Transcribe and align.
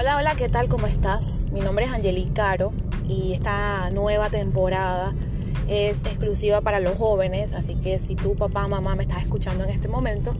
Hola, 0.00 0.16
hola, 0.16 0.36
¿qué 0.36 0.48
tal? 0.48 0.68
¿Cómo 0.68 0.86
estás? 0.86 1.48
Mi 1.50 1.58
nombre 1.58 1.86
es 1.86 1.90
Angelique 1.90 2.32
Caro 2.32 2.72
y 3.08 3.32
esta 3.32 3.90
nueva 3.90 4.30
temporada 4.30 5.12
es 5.66 6.02
exclusiva 6.02 6.60
para 6.60 6.78
los 6.78 6.96
jóvenes, 6.96 7.52
así 7.52 7.74
que 7.74 7.98
si 7.98 8.14
tu 8.14 8.36
papá, 8.36 8.68
mamá 8.68 8.94
me 8.94 9.02
estás 9.02 9.22
escuchando 9.22 9.64
en 9.64 9.70
este 9.70 9.88
momento, 9.88 10.36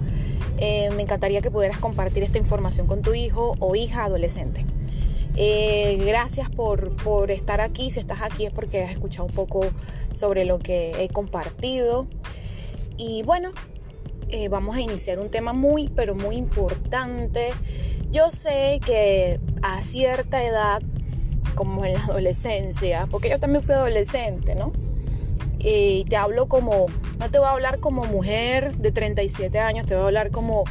eh, 0.58 0.90
me 0.90 1.03
encantaría 1.03 1.40
que 1.40 1.51
pudieras 1.51 1.81
compartir 1.81 2.22
esta 2.22 2.38
información 2.38 2.87
con 2.87 3.03
tu 3.03 3.15
hijo 3.15 3.56
o 3.58 3.74
hija 3.74 4.04
adolescente. 4.04 4.65
Eh, 5.35 6.04
gracias 6.06 6.49
por, 6.51 6.93
por 7.03 7.33
estar 7.33 7.61
aquí, 7.61 7.90
si 7.90 7.99
estás 7.99 8.22
aquí 8.22 8.47
es 8.47 8.53
porque 8.53 8.85
has 8.85 8.93
escuchado 8.93 9.27
un 9.27 9.35
poco 9.35 9.67
sobre 10.13 10.45
lo 10.45 10.61
que 10.61 11.03
he 11.03 11.09
compartido. 11.09 12.06
Y 12.97 13.25
bueno, 13.25 13.51
eh, 14.29 14.49
vamos 14.49 14.77
a 14.77 14.81
iniciar 14.81 15.19
un 15.19 15.31
tema 15.31 15.53
muy, 15.53 15.88
pero 15.88 16.15
muy 16.15 16.37
importante. 16.37 17.48
Yo 18.10 18.30
sé 18.30 18.80
que 18.86 19.38
a 19.62 19.82
cierta 19.82 20.42
edad, 20.44 20.82
como 21.54 21.84
en 21.84 21.94
la 21.94 22.04
adolescencia, 22.04 23.08
porque 23.10 23.28
yo 23.30 23.38
también 23.38 23.62
fui 23.62 23.74
adolescente, 23.74 24.54
¿no? 24.54 24.72
Y 25.58 26.04
te 26.04 26.16
hablo 26.16 26.46
como, 26.46 26.86
no 27.18 27.28
te 27.28 27.38
voy 27.38 27.48
a 27.48 27.50
hablar 27.50 27.80
como 27.80 28.04
mujer 28.04 28.76
de 28.76 28.92
37 28.92 29.58
años, 29.58 29.86
te 29.86 29.94
voy 29.94 30.04
a 30.04 30.06
hablar 30.06 30.30
como 30.30 30.64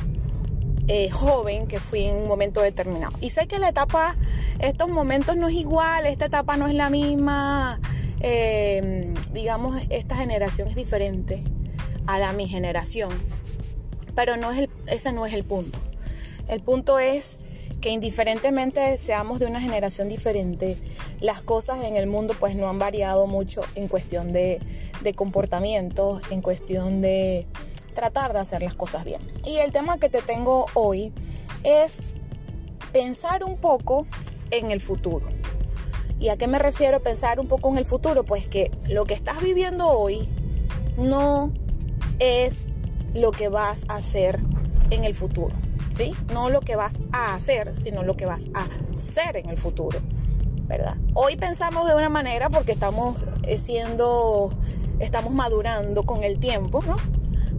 eh, 0.87 1.09
joven 1.09 1.67
que 1.67 1.81
fui 1.81 2.03
en 2.03 2.15
un 2.15 2.27
momento 2.27 2.61
determinado. 2.61 3.11
Y 3.19 3.31
sé 3.31 3.47
que 3.47 3.59
la 3.59 3.67
etapa, 3.67 4.15
estos 4.59 4.87
momentos 4.87 5.35
no 5.35 5.49
es 5.49 5.55
igual, 5.55 6.05
esta 6.05 6.25
etapa 6.25 6.55
no 6.55 6.67
es 6.67 6.73
la 6.73 6.89
misma, 6.89 7.81
eh, 8.21 9.13
digamos, 9.33 9.81
esta 9.89 10.15
generación 10.15 10.69
es 10.69 10.75
diferente 10.75 11.43
a 12.05 12.19
la 12.19 12.31
mi 12.31 12.47
generación. 12.47 13.09
Pero 14.15 14.37
no 14.37 14.51
es 14.53 14.59
el, 14.59 14.69
ese 14.87 15.11
no 15.11 15.25
es 15.25 15.33
el 15.33 15.43
punto. 15.43 15.77
El 16.47 16.61
punto 16.61 16.97
es 16.97 17.37
que 17.81 17.89
indiferentemente 17.89 18.97
seamos 18.97 19.39
de 19.39 19.45
una 19.45 19.61
generación 19.61 20.07
diferente, 20.07 20.77
las 21.19 21.41
cosas 21.41 21.83
en 21.83 21.95
el 21.95 22.07
mundo 22.07 22.35
pues 22.39 22.55
no 22.55 22.67
han 22.67 22.79
variado 22.79 23.27
mucho 23.27 23.61
en 23.75 23.87
cuestión 23.87 24.33
de, 24.33 24.59
de 25.01 25.13
comportamiento, 25.13 26.21
en 26.31 26.41
cuestión 26.41 27.01
de 27.01 27.45
tratar 27.93 28.33
de 28.33 28.39
hacer 28.39 28.61
las 28.61 28.75
cosas 28.75 29.05
bien. 29.05 29.21
Y 29.45 29.57
el 29.57 29.71
tema 29.71 29.99
que 29.99 30.09
te 30.09 30.21
tengo 30.21 30.67
hoy 30.73 31.13
es 31.63 31.99
pensar 32.91 33.43
un 33.43 33.57
poco 33.57 34.05
en 34.51 34.71
el 34.71 34.81
futuro. 34.81 35.27
¿Y 36.19 36.29
a 36.29 36.37
qué 36.37 36.47
me 36.47 36.57
refiero 36.57 37.01
pensar 37.01 37.39
un 37.39 37.47
poco 37.47 37.69
en 37.69 37.77
el 37.77 37.85
futuro? 37.85 38.23
Pues 38.23 38.47
que 38.47 38.71
lo 38.89 39.05
que 39.05 39.13
estás 39.13 39.39
viviendo 39.41 39.87
hoy 39.87 40.27
no 40.97 41.53
es 42.19 42.63
lo 43.13 43.31
que 43.31 43.49
vas 43.49 43.85
a 43.87 43.97
hacer 43.97 44.39
en 44.89 45.03
el 45.03 45.13
futuro. 45.13 45.55
¿Sí? 45.97 46.13
No 46.31 46.49
lo 46.49 46.61
que 46.61 46.75
vas 46.75 46.99
a 47.11 47.33
hacer, 47.33 47.73
sino 47.81 48.03
lo 48.03 48.15
que 48.15 48.27
vas 48.27 48.49
a 48.53 48.67
ser 48.99 49.35
en 49.37 49.49
el 49.49 49.57
futuro. 49.57 49.99
¿Verdad? 50.67 50.95
Hoy 51.15 51.37
pensamos 51.37 51.87
de 51.87 51.95
una 51.95 52.09
manera 52.09 52.49
porque 52.49 52.73
estamos 52.73 53.25
eh, 53.43 53.57
siendo, 53.57 54.51
estamos 54.99 55.33
madurando 55.33 56.03
con 56.03 56.23
el 56.23 56.39
tiempo, 56.39 56.83
¿no? 56.85 56.97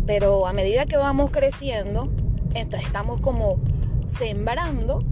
Pero 0.06 0.47
a 0.47 0.53
medida 0.53 0.86
que 0.86 0.97
vamos 0.97 1.31
creciendo, 1.33 2.09
estamos 2.55 3.20
como 3.20 3.59
sembrando 4.06 5.03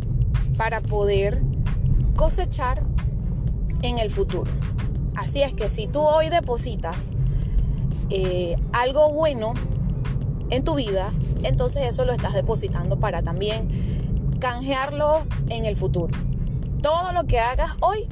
para 0.57 0.81
poder 0.81 1.43
cosechar 2.15 2.83
en 3.83 3.99
el 3.99 4.11
futuro. 4.11 4.51
Así 5.17 5.43
es 5.43 5.53
que 5.53 5.69
si 5.71 5.87
tú 5.87 6.01
hoy 6.01 6.29
depositas 6.29 7.13
eh, 8.11 8.57
algo 8.73 9.11
bueno 9.11 9.55
en 10.51 10.65
tu 10.65 10.75
vida, 10.75 11.13
entonces 11.43 11.85
eso 11.87 12.05
lo 12.05 12.13
estás 12.13 12.35
depositando 12.35 12.99
para 12.99 13.23
también 13.23 14.39
canjearlo 14.41 15.25
en 15.49 15.65
el 15.65 15.77
futuro. 15.77 16.17
Todo 16.83 17.13
lo 17.13 17.25
que 17.25 17.41
hagas 17.41 17.73
hoy 17.81 18.09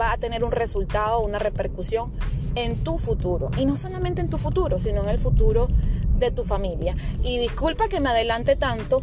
va 0.00 0.12
a 0.12 0.16
tener 0.16 0.44
un 0.44 0.52
resultado, 0.52 1.20
una 1.20 1.38
repercusión 1.38 2.12
en 2.54 2.82
tu 2.82 2.98
futuro. 2.98 3.50
Y 3.56 3.66
no 3.66 3.76
solamente 3.76 4.20
en 4.20 4.30
tu 4.30 4.38
futuro, 4.38 4.80
sino 4.80 5.02
en 5.02 5.08
el 5.08 5.18
futuro 5.18 5.68
de 6.14 6.30
tu 6.30 6.44
familia. 6.44 6.94
Y 7.22 7.38
disculpa 7.38 7.88
que 7.88 8.00
me 8.00 8.10
adelante 8.10 8.56
tanto, 8.56 9.02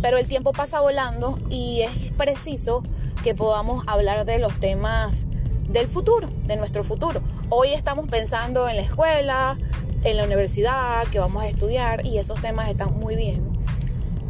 pero 0.00 0.18
el 0.18 0.26
tiempo 0.26 0.52
pasa 0.52 0.80
volando 0.80 1.38
y 1.48 1.82
es 1.82 2.12
preciso 2.12 2.82
que 3.22 3.34
podamos 3.34 3.84
hablar 3.86 4.24
de 4.24 4.38
los 4.38 4.58
temas 4.58 5.26
del 5.68 5.88
futuro, 5.88 6.28
de 6.44 6.56
nuestro 6.56 6.84
futuro. 6.84 7.22
Hoy 7.48 7.72
estamos 7.72 8.08
pensando 8.08 8.68
en 8.68 8.76
la 8.76 8.82
escuela, 8.82 9.58
en 10.04 10.16
la 10.16 10.24
universidad, 10.24 11.06
que 11.08 11.18
vamos 11.18 11.42
a 11.42 11.48
estudiar 11.48 12.06
y 12.06 12.18
esos 12.18 12.40
temas 12.40 12.68
están 12.68 12.94
muy 12.94 13.16
bien. 13.16 13.42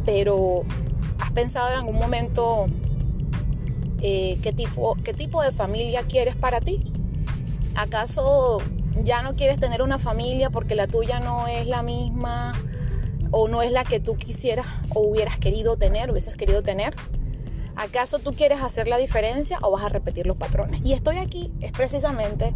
Pero 0.05 0.63
¿has 1.19 1.31
pensado 1.31 1.69
en 1.69 1.75
algún 1.75 1.97
momento 1.97 2.67
eh, 4.01 4.37
qué, 4.41 4.51
tipo, 4.53 4.95
qué 5.03 5.13
tipo 5.13 5.41
de 5.41 5.51
familia 5.51 6.03
quieres 6.03 6.35
para 6.35 6.59
ti? 6.61 6.91
¿Acaso 7.75 8.59
ya 9.01 9.23
no 9.23 9.35
quieres 9.35 9.59
tener 9.59 9.81
una 9.81 9.97
familia 9.97 10.49
porque 10.49 10.75
la 10.75 10.87
tuya 10.87 11.19
no 11.19 11.47
es 11.47 11.65
la 11.65 11.81
misma 11.81 12.53
o 13.31 13.47
no 13.47 13.63
es 13.63 13.71
la 13.71 13.83
que 13.83 13.99
tú 13.99 14.15
quisieras 14.15 14.67
o 14.93 15.01
hubieras 15.01 15.39
querido 15.39 15.77
tener, 15.77 16.11
hubieses 16.11 16.35
querido 16.35 16.61
tener? 16.61 16.93
¿Acaso 17.75 18.19
tú 18.19 18.33
quieres 18.33 18.61
hacer 18.61 18.87
la 18.87 18.97
diferencia 18.97 19.57
o 19.63 19.71
vas 19.71 19.83
a 19.83 19.89
repetir 19.89 20.27
los 20.27 20.37
patrones? 20.37 20.81
Y 20.83 20.93
estoy 20.93 21.17
aquí 21.17 21.51
es 21.59 21.71
precisamente 21.71 22.53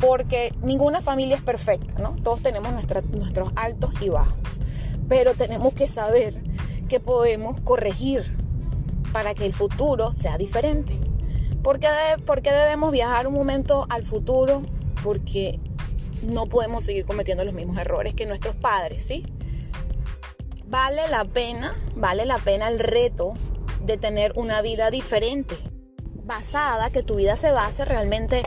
porque 0.00 0.52
ninguna 0.62 1.00
familia 1.00 1.36
es 1.36 1.42
perfecta, 1.42 1.94
¿no? 2.00 2.16
Todos 2.22 2.42
tenemos 2.42 2.72
nuestros 2.72 3.52
altos 3.56 3.92
y 4.00 4.08
bajos, 4.08 4.60
pero 5.08 5.34
tenemos 5.34 5.72
que 5.74 5.88
saber 5.88 6.42
que 6.88 7.00
podemos 7.00 7.60
corregir 7.60 8.34
para 9.12 9.34
que 9.34 9.46
el 9.46 9.52
futuro 9.52 10.12
sea 10.12 10.38
diferente. 10.38 10.94
¿Por 11.62 11.80
qué, 11.80 11.88
¿Por 12.24 12.42
qué 12.42 12.52
debemos 12.52 12.92
viajar 12.92 13.26
un 13.26 13.34
momento 13.34 13.86
al 13.90 14.04
futuro? 14.04 14.62
Porque 15.02 15.58
no 16.22 16.46
podemos 16.46 16.84
seguir 16.84 17.04
cometiendo 17.04 17.44
los 17.44 17.54
mismos 17.54 17.78
errores 17.78 18.14
que 18.14 18.26
nuestros 18.26 18.56
padres, 18.56 19.04
¿sí? 19.04 19.26
Vale 20.66 21.08
la 21.08 21.24
pena, 21.24 21.74
vale 21.96 22.26
la 22.26 22.38
pena 22.38 22.68
el 22.68 22.78
reto 22.78 23.34
de 23.84 23.96
tener 23.96 24.32
una 24.36 24.60
vida 24.62 24.90
diferente, 24.90 25.56
basada, 26.24 26.90
que 26.90 27.02
tu 27.02 27.16
vida 27.16 27.36
se 27.36 27.50
base 27.52 27.84
realmente 27.84 28.42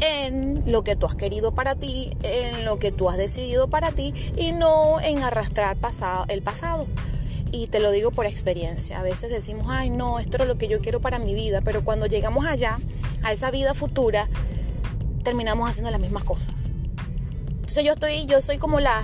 en 0.00 0.70
lo 0.70 0.84
que 0.84 0.96
tú 0.96 1.06
has 1.06 1.14
querido 1.14 1.54
para 1.54 1.74
ti, 1.74 2.16
en 2.22 2.64
lo 2.64 2.78
que 2.78 2.92
tú 2.92 3.08
has 3.08 3.16
decidido 3.16 3.68
para 3.68 3.92
ti 3.92 4.12
y 4.36 4.52
no 4.52 5.00
en 5.00 5.22
arrastrar 5.22 5.76
pasado, 5.76 6.24
el 6.28 6.42
pasado. 6.42 6.86
Y 7.52 7.68
te 7.68 7.78
lo 7.78 7.90
digo 7.90 8.10
por 8.10 8.26
experiencia. 8.26 8.98
A 8.98 9.02
veces 9.02 9.30
decimos, 9.30 9.68
ay, 9.70 9.90
no, 9.90 10.18
esto 10.18 10.42
es 10.42 10.48
lo 10.48 10.58
que 10.58 10.68
yo 10.68 10.80
quiero 10.80 11.00
para 11.00 11.18
mi 11.18 11.34
vida, 11.34 11.60
pero 11.60 11.84
cuando 11.84 12.06
llegamos 12.06 12.46
allá, 12.46 12.78
a 13.22 13.32
esa 13.32 13.50
vida 13.50 13.74
futura, 13.74 14.28
terminamos 15.22 15.68
haciendo 15.68 15.90
las 15.90 16.00
mismas 16.00 16.24
cosas. 16.24 16.74
Entonces 17.48 17.84
yo 17.84 17.92
estoy, 17.94 18.26
yo 18.26 18.40
soy 18.40 18.58
como 18.58 18.80
la 18.80 19.02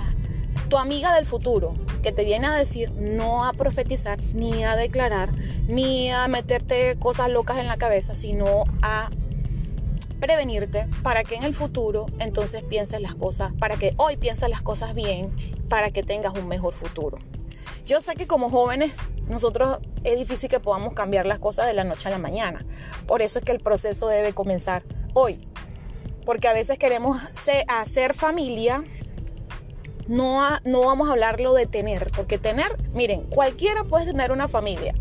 tu 0.69 0.79
amiga 0.79 1.15
del 1.15 1.27
futuro 1.27 1.75
que 2.03 2.13
te 2.13 2.25
viene 2.25 2.47
a 2.47 2.55
decir 2.55 2.93
no 2.93 3.45
a 3.45 3.53
profetizar, 3.53 4.23
ni 4.35 4.65
a 4.65 4.77
declarar, 4.77 5.31
ni 5.69 6.11
a 6.11 6.29
meterte 6.29 6.97
cosas 6.99 7.29
locas 7.29 7.59
en 7.59 7.67
la 7.67 7.77
cabeza, 7.77 8.15
sino 8.15 8.65
a 8.81 9.11
prevenirte 10.21 10.87
para 11.03 11.25
que 11.25 11.35
en 11.35 11.45
el 11.45 11.55
futuro 11.55 12.07
entonces 12.19 12.63
pienses 12.63 13.01
las 13.01 13.15
cosas, 13.15 13.53
para 13.59 13.77
que 13.77 13.95
hoy 13.97 14.17
pienses 14.17 14.49
las 14.49 14.63
cosas 14.63 14.95
bien, 14.95 15.35
para 15.69 15.91
que 15.91 16.03
tengas 16.03 16.35
un 16.35 16.47
mejor 16.47 16.75
futuro. 16.75 17.19
Yo 17.87 18.01
sé 18.01 18.15
que 18.15 18.27
como 18.27 18.51
jóvenes 18.51 19.09
nosotros 19.29 19.79
es 20.05 20.19
difícil 20.19 20.49
que 20.49 20.61
podamos 20.61 20.95
cambiar 20.95 21.27
las 21.27 21.39
cosas 21.39 21.67
de 21.67 21.73
la 21.73 21.85
noche 21.85 22.09
a 22.09 22.11
la 22.11 22.19
mañana. 22.19 22.65
Por 23.07 23.23
eso 23.23 23.39
es 23.39 23.45
que 23.45 23.53
el 23.53 23.61
proceso 23.61 24.07
debe 24.09 24.33
comenzar 24.33 24.83
hoy. 25.15 25.49
Porque 26.25 26.49
a 26.49 26.53
veces 26.53 26.79
queremos 26.79 27.21
hacer 27.69 28.15
familia 28.15 28.85
no, 30.11 30.41
no 30.65 30.85
vamos 30.85 31.09
a 31.09 31.13
hablarlo 31.13 31.55
de 31.55 31.67
tener, 31.67 32.11
porque 32.17 32.37
tener, 32.37 32.77
miren, 32.93 33.23
cualquiera 33.23 33.85
puede 33.85 34.07
tener 34.07 34.33
una 34.33 34.49
familia. 34.49 34.93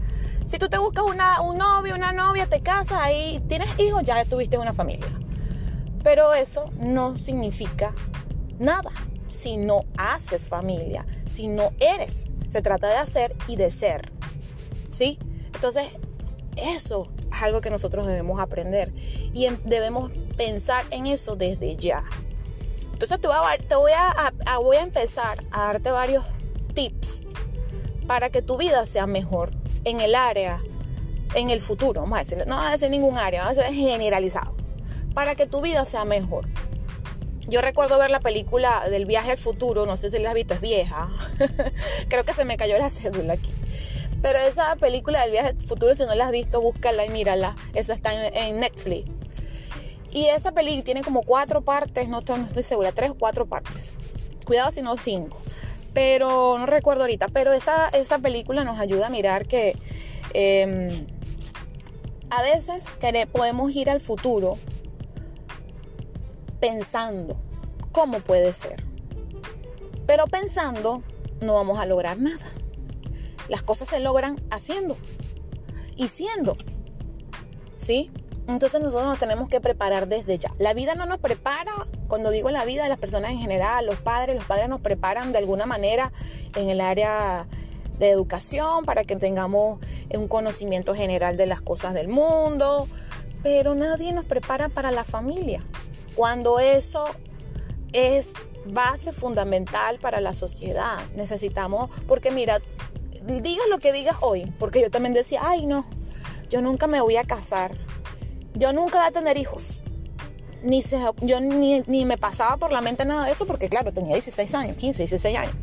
Si 0.50 0.58
tú 0.58 0.68
te 0.68 0.80
buscas 0.80 1.06
una, 1.06 1.42
un 1.42 1.60
novio, 1.60 1.94
una 1.94 2.12
novia, 2.12 2.48
te 2.50 2.62
casas, 2.62 2.98
ahí 3.00 3.40
tienes 3.48 3.68
hijos, 3.80 4.02
ya 4.04 4.26
tuviste 4.26 4.58
una 4.58 4.74
familia. 4.74 5.06
Pero 6.04 6.34
eso 6.34 6.72
no 6.80 7.18
significa 7.18 7.94
nada 8.58 8.90
si 9.28 9.58
no 9.58 9.86
haces 9.96 10.48
familia, 10.48 11.06
si 11.28 11.46
no 11.46 11.72
eres. 11.80 12.26
Se 12.48 12.64
trata 12.64 12.88
de 12.88 12.96
hacer 12.96 13.36
y 13.48 13.58
de 13.58 13.70
ser. 13.70 14.12
¿Sí? 14.90 15.20
Entonces, 15.54 15.86
eso 16.56 17.12
es 17.32 17.44
algo 17.44 17.62
que 17.62 17.70
nosotros 17.70 18.08
debemos 18.08 18.40
aprender 18.42 18.92
y 18.96 19.48
debemos 19.66 20.12
pensar 20.36 20.84
en 20.90 21.06
eso 21.06 21.36
desde 21.36 21.76
ya. 21.76 22.04
Entonces 22.92 23.22
te 23.22 23.28
voy 23.28 23.38
a, 23.38 23.68
te 23.68 23.76
voy 23.76 23.92
a, 23.92 24.58
voy 24.58 24.78
a 24.78 24.82
empezar 24.82 25.44
a 25.52 25.66
darte 25.66 25.92
varios 25.92 26.26
tips 26.74 27.22
para 28.08 28.32
que 28.32 28.42
tu 28.42 28.58
vida 28.58 28.88
sea 28.88 29.06
mejor 29.06 29.59
en 29.86 30.02
el 30.02 30.16
área, 30.16 30.62
en 31.36 31.50
el 31.50 31.62
futuro, 31.62 32.02
vamos 32.02 32.18
a 32.18 32.24
decirle, 32.24 32.46
no 32.46 32.56
vamos 32.56 32.70
a 32.70 32.72
decir 32.74 32.90
ningún 32.90 33.18
área, 33.18 33.44
vamos 33.44 33.58
a 33.60 33.64
decir 33.64 33.78
generalizado, 33.78 34.56
para 35.14 35.36
que 35.36 35.46
tu 35.46 35.62
vida 35.62 35.86
sea 35.86 36.06
mejor. 36.06 36.48
Yo 37.48 37.62
recuerdo 37.62 37.98
ver 37.98 38.12
la 38.12 38.20
película 38.20 38.88
del 38.90 39.06
viaje 39.06 39.32
al 39.32 39.38
futuro, 39.38 39.86
no 39.86 39.98
sé 39.98 40.12
si 40.12 40.20
la 40.20 40.30
has 40.30 40.36
visto, 40.36 40.54
es 40.54 40.62
vieja, 40.62 41.10
creo 42.08 42.24
que 42.24 42.34
se 42.34 42.46
me 42.46 42.58
cayó 42.58 42.78
la 42.78 42.90
cédula 42.90 43.34
aquí, 43.34 43.52
Pero 44.22 44.38
esa 44.40 44.76
película 44.76 45.22
del 45.22 45.32
viaje 45.32 45.50
al 45.50 45.62
futuro, 45.62 45.96
si 45.96 46.06
no 46.06 46.14
la 46.14 46.26
has 46.26 46.32
visto, 46.32 46.62
búscala 46.62 47.06
y 47.06 47.10
mírala. 47.10 47.56
Esa 47.74 47.94
está 47.94 48.14
en, 48.28 48.60
Netflix. 48.60 49.10
Y 50.12 50.26
esa 50.26 50.52
película 50.52 50.84
tiene 50.84 51.04
como 51.04 51.24
cuatro 51.24 51.62
partes, 51.62 52.08
no 52.08 52.20
estoy 52.20 52.64
segura, 52.64 52.92
tres 52.92 53.12
o 53.12 53.16
cuatro 53.16 53.48
partes. 53.48 53.94
Cuidado 54.46 54.72
si 54.72 54.82
no 54.82 54.98
cinco. 54.98 55.38
Pero 55.94 56.58
no 56.58 56.66
recuerdo 56.66 57.02
ahorita. 57.04 57.28
Pero 57.30 57.54
esa, 57.54 57.90
esa 57.90 58.20
película 58.20 58.64
nos 58.64 58.80
ayuda 58.80 59.08
a 59.08 59.10
mirar 59.10 59.48
que 59.48 59.76
em, 60.34 60.90
a 62.30 62.42
veces 62.44 62.92
podemos 63.32 63.76
ir 63.76 63.90
al 63.90 64.00
futuro 64.00 64.58
pensando 66.60 67.38
cómo 67.92 68.20
puede 68.20 68.54
ser. 68.54 68.84
Pero 70.06 70.28
pensando 70.28 71.04
no 71.42 71.56
vamos 71.56 71.80
a 71.80 71.86
lograr 71.86 72.20
nada. 72.20 72.46
Las 73.48 73.64
cosas 73.64 73.88
se 73.88 74.00
logran 74.00 74.40
haciendo 74.52 74.98
y 75.96 76.08
siendo. 76.08 76.56
¿Sí? 77.76 78.12
Entonces 78.50 78.82
nosotros 78.82 79.08
nos 79.08 79.20
tenemos 79.20 79.48
que 79.48 79.62
preparar 79.62 80.08
desde 80.08 80.40
ya. 80.40 80.52
La 80.58 80.74
vida 80.74 80.96
no 80.96 81.06
nos 81.06 81.20
prepara, 81.20 81.72
cuando 82.08 82.32
digo 82.32 82.50
la 82.50 82.66
vida 82.66 82.82
de 82.82 82.90
las 82.90 82.98
personas 82.98 83.32
en 83.32 83.40
general, 83.40 83.86
los 83.86 84.02
padres, 84.02 84.36
los 84.36 84.46
padres 84.46 84.68
nos 84.68 84.82
preparan 84.82 85.32
de 85.32 85.38
alguna 85.38 85.68
manera 85.68 86.12
en 86.56 86.68
el 86.68 86.82
área 86.82 87.48
de 88.00 88.10
educación 88.10 88.86
para 88.86 89.04
que 89.04 89.16
tengamos 89.18 89.80
un 90.12 90.28
conocimiento 90.28 90.96
general 90.96 91.38
de 91.38 91.46
las 91.46 91.62
cosas 91.62 91.94
del 91.94 92.08
mundo, 92.08 92.88
pero 93.44 93.76
nadie 93.76 94.14
nos 94.14 94.26
prepara 94.26 94.68
para 94.68 94.90
la 94.90 95.04
familia. 95.04 95.64
Cuando 96.16 96.60
eso 96.60 97.06
es 97.94 98.34
base 98.66 99.14
fundamental 99.14 100.00
para 100.00 100.22
la 100.22 100.34
sociedad. 100.34 100.98
Necesitamos, 101.16 101.92
porque 102.08 102.32
mira, 102.32 102.60
digas 103.26 103.68
lo 103.70 103.78
que 103.78 103.94
digas 103.94 104.18
hoy, 104.22 104.52
porque 104.58 104.82
yo 104.82 104.90
también 104.90 105.14
decía, 105.14 105.42
ay 105.44 105.68
no, 105.68 105.86
yo 106.50 106.62
nunca 106.62 106.88
me 106.88 107.00
voy 107.00 107.16
a 107.18 107.24
casar, 107.24 107.78
yo 108.60 108.74
nunca 108.74 109.00
voy 109.00 109.08
a 109.08 109.12
tener 109.12 109.38
hijos. 109.38 109.80
Ni 110.62 110.84
se, 110.84 111.00
yo 111.22 111.40
ni, 111.40 111.82
ni 111.88 112.06
me 112.06 112.18
pasaba 112.18 112.58
por 112.58 112.72
la 112.72 112.82
mente 112.82 113.06
nada 113.06 113.26
de 113.26 113.32
eso, 113.32 113.48
porque 113.48 113.70
claro, 113.70 113.94
tenía 113.94 114.14
16 114.14 114.54
años, 114.56 114.78
15, 114.78 115.04
16 115.04 115.38
años. 115.38 115.56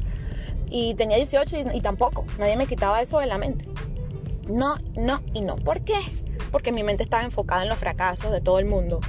Y 0.68 0.94
tenía 0.94 1.16
18 1.16 1.56
y, 1.56 1.76
y 1.76 1.80
tampoco, 1.80 2.26
nadie 2.38 2.56
me 2.56 2.66
quitaba 2.66 3.00
eso 3.02 3.20
de 3.20 3.26
la 3.26 3.38
mente. 3.38 3.68
No, 4.48 4.76
no 4.96 5.20
y 5.34 5.42
no. 5.42 5.56
¿Por 5.56 5.82
qué? 5.82 6.00
Porque 6.50 6.72
mi 6.72 6.82
mente 6.82 7.02
estaba 7.02 7.22
enfocada 7.22 7.62
en 7.62 7.68
los 7.68 7.78
fracasos 7.78 8.32
de 8.32 8.40
todo 8.40 8.58
el 8.58 8.64
mundo 8.64 9.00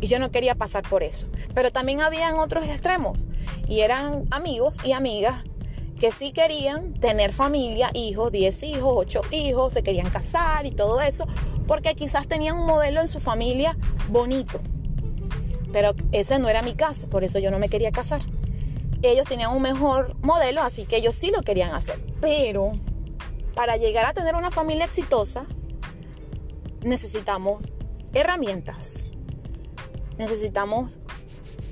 y 0.00 0.08
yo 0.08 0.18
no 0.18 0.30
quería 0.30 0.54
pasar 0.54 0.82
por 0.88 1.02
eso. 1.02 1.26
Pero 1.54 1.72
también 1.72 2.00
habían 2.00 2.36
otros 2.36 2.66
extremos 2.66 3.28
y 3.68 3.80
eran 3.80 4.26
amigos 4.30 4.78
y 4.84 4.92
amigas 4.92 5.44
que 5.98 6.12
sí 6.12 6.32
querían 6.32 6.92
tener 6.94 7.32
familia, 7.32 7.90
hijos, 7.94 8.30
10 8.30 8.62
hijos, 8.64 8.94
8 8.96 9.22
hijos, 9.30 9.72
se 9.72 9.82
querían 9.82 10.10
casar 10.10 10.66
y 10.66 10.70
todo 10.70 11.00
eso, 11.00 11.26
porque 11.66 11.94
quizás 11.94 12.26
tenían 12.26 12.58
un 12.58 12.66
modelo 12.66 13.00
en 13.00 13.08
su 13.08 13.20
familia 13.20 13.76
bonito. 14.08 14.60
Pero 15.72 15.94
ese 16.12 16.38
no 16.38 16.48
era 16.48 16.62
mi 16.62 16.74
caso, 16.74 17.08
por 17.08 17.24
eso 17.24 17.38
yo 17.38 17.50
no 17.50 17.58
me 17.58 17.68
quería 17.68 17.90
casar. 17.90 18.20
Ellos 19.02 19.26
tenían 19.26 19.54
un 19.54 19.62
mejor 19.62 20.16
modelo, 20.22 20.62
así 20.62 20.86
que 20.86 20.96
ellos 20.96 21.14
sí 21.14 21.30
lo 21.30 21.42
querían 21.42 21.74
hacer. 21.74 22.00
Pero 22.20 22.72
para 23.54 23.76
llegar 23.76 24.06
a 24.06 24.14
tener 24.14 24.34
una 24.34 24.50
familia 24.50 24.84
exitosa, 24.84 25.44
necesitamos 26.82 27.64
herramientas 28.14 29.06
necesitamos 30.18 30.98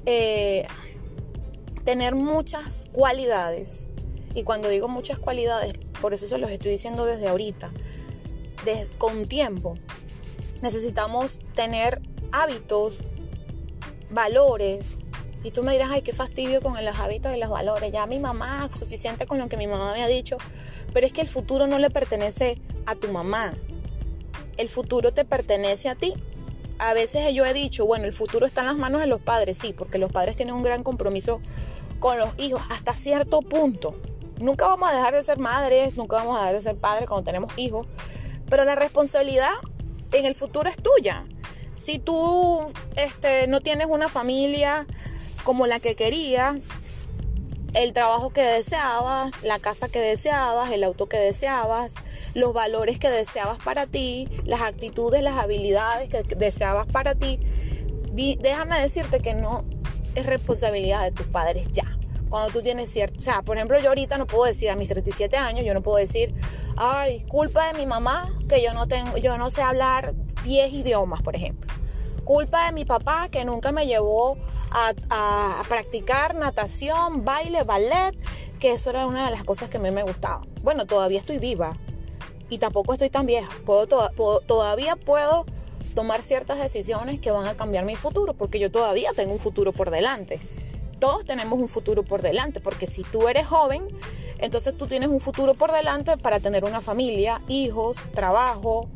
eh, 0.07 0.67
tener 1.85 2.15
muchas 2.15 2.89
cualidades. 2.93 3.89
Y 4.35 4.43
cuando 4.43 4.69
digo 4.69 4.89
muchas 4.89 5.19
cualidades, 5.19 5.75
por 6.01 6.15
eso 6.15 6.27
se 6.27 6.39
los 6.39 6.51
estoy 6.51 6.73
diciendo 6.73 7.05
desde 7.05 7.29
ahorita, 7.29 7.73
con 8.99 9.27
tiempo. 9.27 9.77
Necesitamos 10.63 11.41
tener 11.55 12.01
hábitos, 12.33 13.03
valores. 14.11 14.99
Y 15.43 15.51
tú 15.51 15.63
me 15.63 15.73
dirás, 15.73 15.91
ay, 15.93 16.03
qué 16.03 16.13
fastidio 16.13 16.63
con 16.63 16.83
los 16.83 16.99
hábitos 16.99 17.35
y 17.35 17.39
los 17.39 17.51
valores. 17.51 17.93
Ya 17.93 18.07
mi 18.07 18.19
mamá, 18.19 18.69
suficiente 18.75 19.27
con 19.27 19.39
lo 19.39 19.49
que 19.49 19.57
mi 19.57 19.67
mamá 19.67 19.93
me 19.93 20.03
ha 20.03 20.09
dicho. 20.09 20.39
Pero 20.93 21.07
es 21.07 21.13
que 21.13 21.21
el 21.21 21.29
futuro 21.29 21.67
no 21.67 21.79
le 21.79 21.91
pertenece 21.91 22.61
a 22.87 22.95
tu 22.95 23.09
mamá. 23.09 23.55
El 24.57 24.69
futuro 24.69 25.13
te 25.13 25.25
pertenece 25.25 25.89
a 25.89 25.95
ti 25.95 26.15
a 26.79 26.93
veces 26.95 27.33
yo 27.33 27.45
he 27.45 27.55
dicho, 27.55 27.87
bueno, 27.87 28.05
el 28.05 28.13
futuro 28.13 28.47
está 28.47 28.63
en 28.63 28.69
las 28.69 28.77
manos 28.77 29.01
de 29.01 29.07
los 29.07 29.21
padres, 29.21 29.59
sí, 29.59 29.73
porque 29.73 29.99
los 29.99 30.11
padres 30.11 30.37
tienen 30.37 30.55
un 30.55 30.63
gran 30.63 30.83
compromiso 30.83 31.41
con 32.01 32.19
los 32.19 32.31
hijos 32.39 32.63
hasta 32.71 32.95
cierto 32.95 33.41
punto. 33.41 33.97
Nunca 34.39 34.67
vamos 34.67 34.91
a 34.91 34.95
dejar 34.95 35.15
de 35.15 35.23
ser 35.23 35.39
madres, 35.39 35.97
nunca 35.97 36.17
vamos 36.17 36.37
a 36.37 36.41
dejar 36.41 36.55
de 36.55 36.61
ser 36.61 36.77
padres 36.77 37.09
cuando 37.09 37.25
tenemos 37.25 37.57
hijos, 37.57 37.87
pero 38.49 38.65
la 38.65 38.75
responsabilidad 38.75 39.53
en 40.13 40.27
el 40.27 40.35
futuro 40.35 40.69
es 40.71 40.77
tuya. 40.77 41.25
Si 41.75 41.99
tú 41.99 42.65
este, 42.97 43.47
no 43.47 43.61
tienes 43.61 43.89
una 43.89 44.09
familia 44.09 44.87
como 45.45 45.67
la 45.67 45.81
que 45.81 45.97
querías, 45.97 46.57
el 47.75 47.93
trabajo 47.93 48.31
que 48.31 48.43
deseabas, 48.43 49.43
la 49.43 49.59
casa 49.59 49.89
que 49.89 50.01
deseabas, 50.01 50.71
el 50.71 50.85
auto 50.85 51.09
que 51.09 51.17
deseabas, 51.17 51.97
los 52.35 52.53
valores 52.53 52.99
que 52.99 53.11
deseabas 53.11 53.59
para 53.59 53.87
ti, 53.87 54.29
las 54.45 54.63
actitudes, 54.63 55.23
las 55.23 55.37
habilidades 55.37 56.09
que 56.09 56.23
deseabas 56.37 56.87
para 56.87 57.15
ti. 57.17 57.41
déjame 58.13 58.81
decirte 58.81 59.19
que 59.21 59.35
no 59.35 59.65
es 60.15 60.27
responsabilidad 60.27 61.03
de 61.03 61.11
tus 61.11 61.27
padres 61.27 61.67
ya. 61.73 61.99
Cuando 62.29 62.53
tú 62.53 62.63
tienes 62.63 62.91
cierto, 62.91 63.19
o 63.19 63.23
sea, 63.23 63.43
por 63.43 63.57
ejemplo, 63.57 63.79
yo 63.81 63.89
ahorita 63.89 64.19
no 64.19 64.27
puedo 64.27 64.45
decir 64.45 64.71
a 64.71 64.77
mis 64.77 64.89
37 64.89 65.37
años, 65.37 65.65
yo 65.65 65.75
no 65.75 65.83
puedo 65.83 65.99
decir, 65.99 66.35
ay, 66.77 67.25
culpa 67.27 67.73
de 67.73 67.79
mi 67.79 67.87
mamá 67.87 68.33
que 68.49 68.63
yo 68.63 68.75
no 68.75 68.87
tengo, 68.87 69.17
yo 69.17 69.39
no 69.39 69.51
sé 69.51 69.63
hablar 69.63 70.15
10 70.45 70.73
idiomas, 70.73 71.23
por 71.23 71.37
ejemplo 71.37 71.75
culpa 72.25 72.67
de 72.67 72.73
mi 72.73 72.85
papá 72.85 73.29
que 73.29 73.45
nunca 73.45 73.71
me 73.71 73.87
llevó 73.87 74.37
a, 74.71 75.63
practicar 75.69 76.35
natación, 76.35 77.25
baile, 77.25 77.63
ballet, 77.63 78.17
que 78.59 78.73
eso 78.73 78.91
era 78.91 79.07
una 79.07 79.27
de 79.27 79.31
las 79.31 79.45
cosas 79.45 79.69
que 79.71 79.77
a 79.77 79.81
mí 79.81 79.91
me 79.91 80.03
gustaba. 80.03 80.43
Bueno, 80.63 80.87
todavía 80.87 81.21
estoy 81.21 81.39
viva 81.39 81.77
y 82.49 82.59
tampoco 82.59 82.93
estoy 82.93 83.11
tan 83.11 83.27
vieja. 83.27 83.51
Puedo, 83.65 83.87
todavía 84.41 84.97
puedo 84.97 85.47
tomar 85.95 86.23
ciertas 86.23 86.59
decisiones 86.59 87.21
que 87.21 87.31
van 87.31 87.47
a 87.47 87.55
cambiar 87.55 87.85
mi 87.85 87.95
futuro, 87.95 88.35
porque 88.35 88.59
yo 88.59 88.71
todavía 88.71 89.13
tengo 89.15 89.33
un 89.33 89.39
futuro 89.39 89.73
por 89.73 89.91
delante. 89.91 90.41
Todos 90.99 91.25
tenemos 91.25 91.59
un 91.59 91.69
futuro 91.69 92.03
por 92.03 92.23
delante, 92.23 92.61
porque 92.61 92.87
si 92.87 93.05
tú 93.05 93.29
eres 93.29 93.47
joven, 93.47 93.87
entonces 94.39 94.77
tú 94.77 94.87
tienes 94.87 95.09
un 95.09 95.21
futuro 95.21 95.55
por 95.55 95.73
delante 95.73 96.17
para 96.17 96.41
tener 96.41 96.65
una 96.65 96.81
familia, 96.81 97.43
hijos, 97.49 97.99
trabajo 98.15 98.89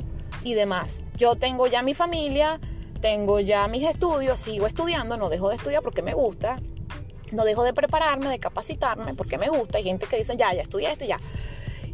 y 0.45 0.55
demás. 0.55 1.01
Yo 1.17 1.37
tengo 1.37 1.67
ya 1.67 1.83
mi 1.83 1.95
familia, 1.95 2.61
tengo 3.01 3.41
ya 3.41 3.69
mis 3.69 3.85
estudios, 3.85 4.41
sigo 4.41 4.67
estudiando, 4.67 5.17
no 5.17 5.29
dejo 5.29 5.51
de 5.51 5.57
estudiar 5.57 5.83
porque 5.83 6.03
me 6.03 6.15
gusta, 6.15 6.61
no 7.33 7.45
dejo 7.45 7.63
de 7.65 7.73
prepararme, 7.73 8.29
de 8.29 8.39
capacitarme 8.39 9.15
porque 9.15 9.39
me 9.39 9.49
gusta. 9.49 9.79
Hay 9.79 9.85
gente 9.85 10.07
que 10.07 10.17
dice, 10.17 10.37
ya, 10.37 10.53
ya 10.53 10.63
estudié 10.63 10.93
esto, 10.93 11.05
ya. 11.05 11.21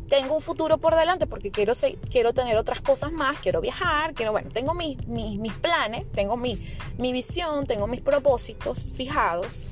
Tengo 0.09 0.35
un 0.35 0.43
futuro 0.43 0.79
por 0.79 0.95
delante 0.95 1.27
porque 1.27 1.51
quiero, 1.51 1.73
quiero 2.11 2.35
tener 2.35 2.57
otras 2.57 2.83
cosas 2.83 3.11
más, 3.11 3.39
quiero 3.39 3.61
viajar, 3.61 4.15
quiero, 4.15 4.33
bueno, 4.33 4.51
tengo 4.51 4.75
mis, 4.75 5.07
mis, 5.07 5.53
planes, 5.55 6.11
tengo 6.13 6.37
mi, 6.37 6.63
mi 6.99 7.13
visión, 7.13 7.67
tengo 7.67 7.87
mis 7.87 8.01
propósitos 8.01 8.87
fijados. 8.95 9.67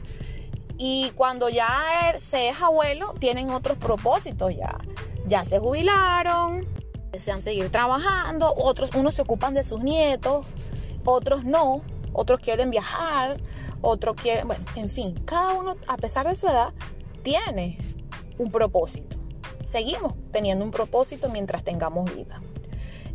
Y 0.85 1.13
cuando 1.15 1.49
ya 1.49 2.13
se 2.17 2.49
es 2.49 2.61
abuelo, 2.61 3.15
tienen 3.21 3.51
otros 3.51 3.79
propósitos 3.79 4.53
ya. 4.57 4.79
Ya 5.29 5.45
se 5.45 5.61
jubilaron, 5.61 6.67
desean 7.13 7.41
seguir 7.41 7.71
trabajando, 7.71 8.53
otros, 8.57 8.91
unos 8.97 9.15
se 9.15 9.23
ocupan 9.23 9.55
de 9.55 9.63
sus 9.63 9.81
nietos, 9.81 10.45
otros 11.05 11.45
no, 11.45 11.83
otros 12.13 12.41
quieren 12.41 12.73
viajar, 12.73 13.41
otros 13.81 14.17
quieren, 14.17 14.49
bueno, 14.49 14.65
en 14.75 14.91
fin, 14.91 15.15
cada 15.25 15.53
uno, 15.53 15.77
a 15.87 15.97
pesar 15.99 16.27
de 16.27 16.35
su 16.35 16.49
edad, 16.49 16.75
tiene 17.23 17.79
un 18.39 18.51
propósito. 18.51 19.19
Seguimos 19.63 20.15
teniendo 20.33 20.65
un 20.65 20.73
propósito 20.73 21.29
mientras 21.29 21.63
tengamos 21.63 22.13
vida. 22.13 22.43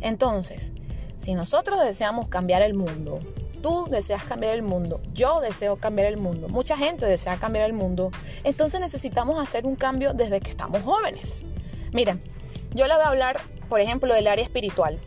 Entonces, 0.00 0.72
si 1.18 1.34
nosotros 1.34 1.84
deseamos 1.84 2.28
cambiar 2.28 2.62
el 2.62 2.72
mundo, 2.72 3.20
tú 3.62 3.86
deseas 3.90 4.24
cambiar 4.24 4.54
el 4.54 4.62
mundo, 4.62 5.00
yo 5.12 5.40
deseo 5.40 5.76
cambiar 5.76 6.08
el 6.08 6.16
mundo, 6.16 6.48
mucha 6.48 6.76
gente 6.76 7.06
desea 7.06 7.38
cambiar 7.38 7.64
el 7.64 7.72
mundo, 7.72 8.10
entonces 8.44 8.80
necesitamos 8.80 9.38
hacer 9.40 9.66
un 9.66 9.76
cambio 9.76 10.14
desde 10.14 10.40
que 10.40 10.50
estamos 10.50 10.82
jóvenes. 10.82 11.44
Miren, 11.92 12.22
yo 12.74 12.86
le 12.86 12.94
voy 12.94 13.04
a 13.04 13.08
hablar, 13.08 13.40
por 13.68 13.80
ejemplo, 13.80 14.14
del 14.14 14.26
área 14.26 14.44
espiritual. 14.44 14.98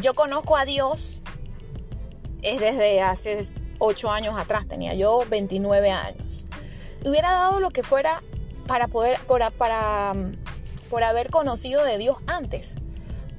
Yo 0.00 0.14
conozco 0.14 0.56
a 0.56 0.64
Dios 0.64 1.22
es 2.42 2.60
desde 2.60 3.00
hace 3.00 3.52
8 3.78 4.10
años 4.10 4.38
atrás, 4.38 4.66
tenía 4.66 4.94
yo 4.94 5.24
29 5.28 5.90
años. 5.90 6.44
Hubiera 7.04 7.32
dado 7.32 7.60
lo 7.60 7.70
que 7.70 7.82
fuera 7.82 8.22
para 8.66 8.88
poder, 8.88 9.18
por, 9.26 9.50
para, 9.52 10.14
por 10.90 11.04
haber 11.04 11.30
conocido 11.30 11.84
de 11.84 11.98
Dios 11.98 12.16
antes. 12.26 12.76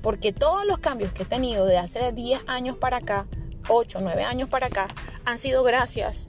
Porque 0.02 0.34
todos 0.34 0.66
los 0.66 0.80
cambios 0.80 1.14
que 1.14 1.24
he 1.24 1.26
tenido 1.26 1.66
de 1.66 1.78
hace 1.78 2.12
10 2.12 2.42
años 2.48 2.78
para 2.78 2.98
acá, 2.98 3.28
8, 3.68 4.00
9 4.02 4.24
años 4.24 4.50
para 4.50 4.68
acá, 4.68 4.88
han 5.26 5.38
sido 5.38 5.64
gracias 5.64 6.28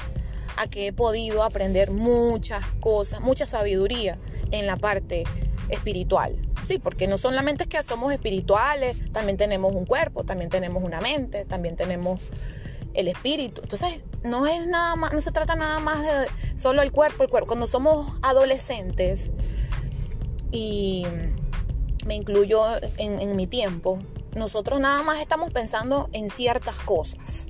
a 0.57 0.69
que 0.69 0.89
he 0.89 0.93
podido 0.93 1.43
aprender 1.43 1.91
muchas 1.91 2.65
cosas, 2.81 3.21
mucha 3.21 3.47
sabiduría 3.47 4.19
en 4.51 4.67
la 4.67 4.77
parte 4.77 5.25
espiritual. 5.69 6.37
Sí, 6.65 6.79
porque 6.79 7.07
no 7.07 7.19
solamente 7.19 7.65
es 7.65 7.69
que 7.69 7.83
somos 7.83 8.13
espirituales, 8.13 8.97
también 9.13 9.37
tenemos 9.37 9.75
un 9.75 9.85
cuerpo, 9.85 10.25
también 10.25 10.51
tenemos 10.51 10.83
una 10.83 11.01
mente, 11.01 11.45
también 11.45 11.77
tenemos 11.77 12.21
el 12.95 13.09
espíritu. 13.09 13.61
Entonces, 13.63 14.03
no 14.23 14.47
es 14.47 14.67
nada 14.67 14.97
más, 14.97 15.13
no 15.13 15.21
se 15.21 15.31
trata 15.31 15.57
nada 15.57 15.79
más 15.81 16.03
de 16.03 16.29
solo 16.57 16.81
el 16.83 16.93
cuerpo, 16.93 17.25
el 17.25 17.29
cuerpo. 17.29 17.49
Cuando 17.49 17.67
somos 17.67 18.13
adolescentes, 18.23 19.33
y 20.51 21.05
me 22.07 22.15
incluyo 22.15 22.65
en, 22.97 23.21
en 23.21 23.37
mi 23.37 23.47
tiempo, 23.47 23.99
nosotros 24.35 24.81
nada 24.81 25.03
más 25.03 25.21
estamos 25.21 25.53
pensando 25.53 26.09
en 26.13 26.31
ciertas 26.31 26.79
cosas. 26.81 27.47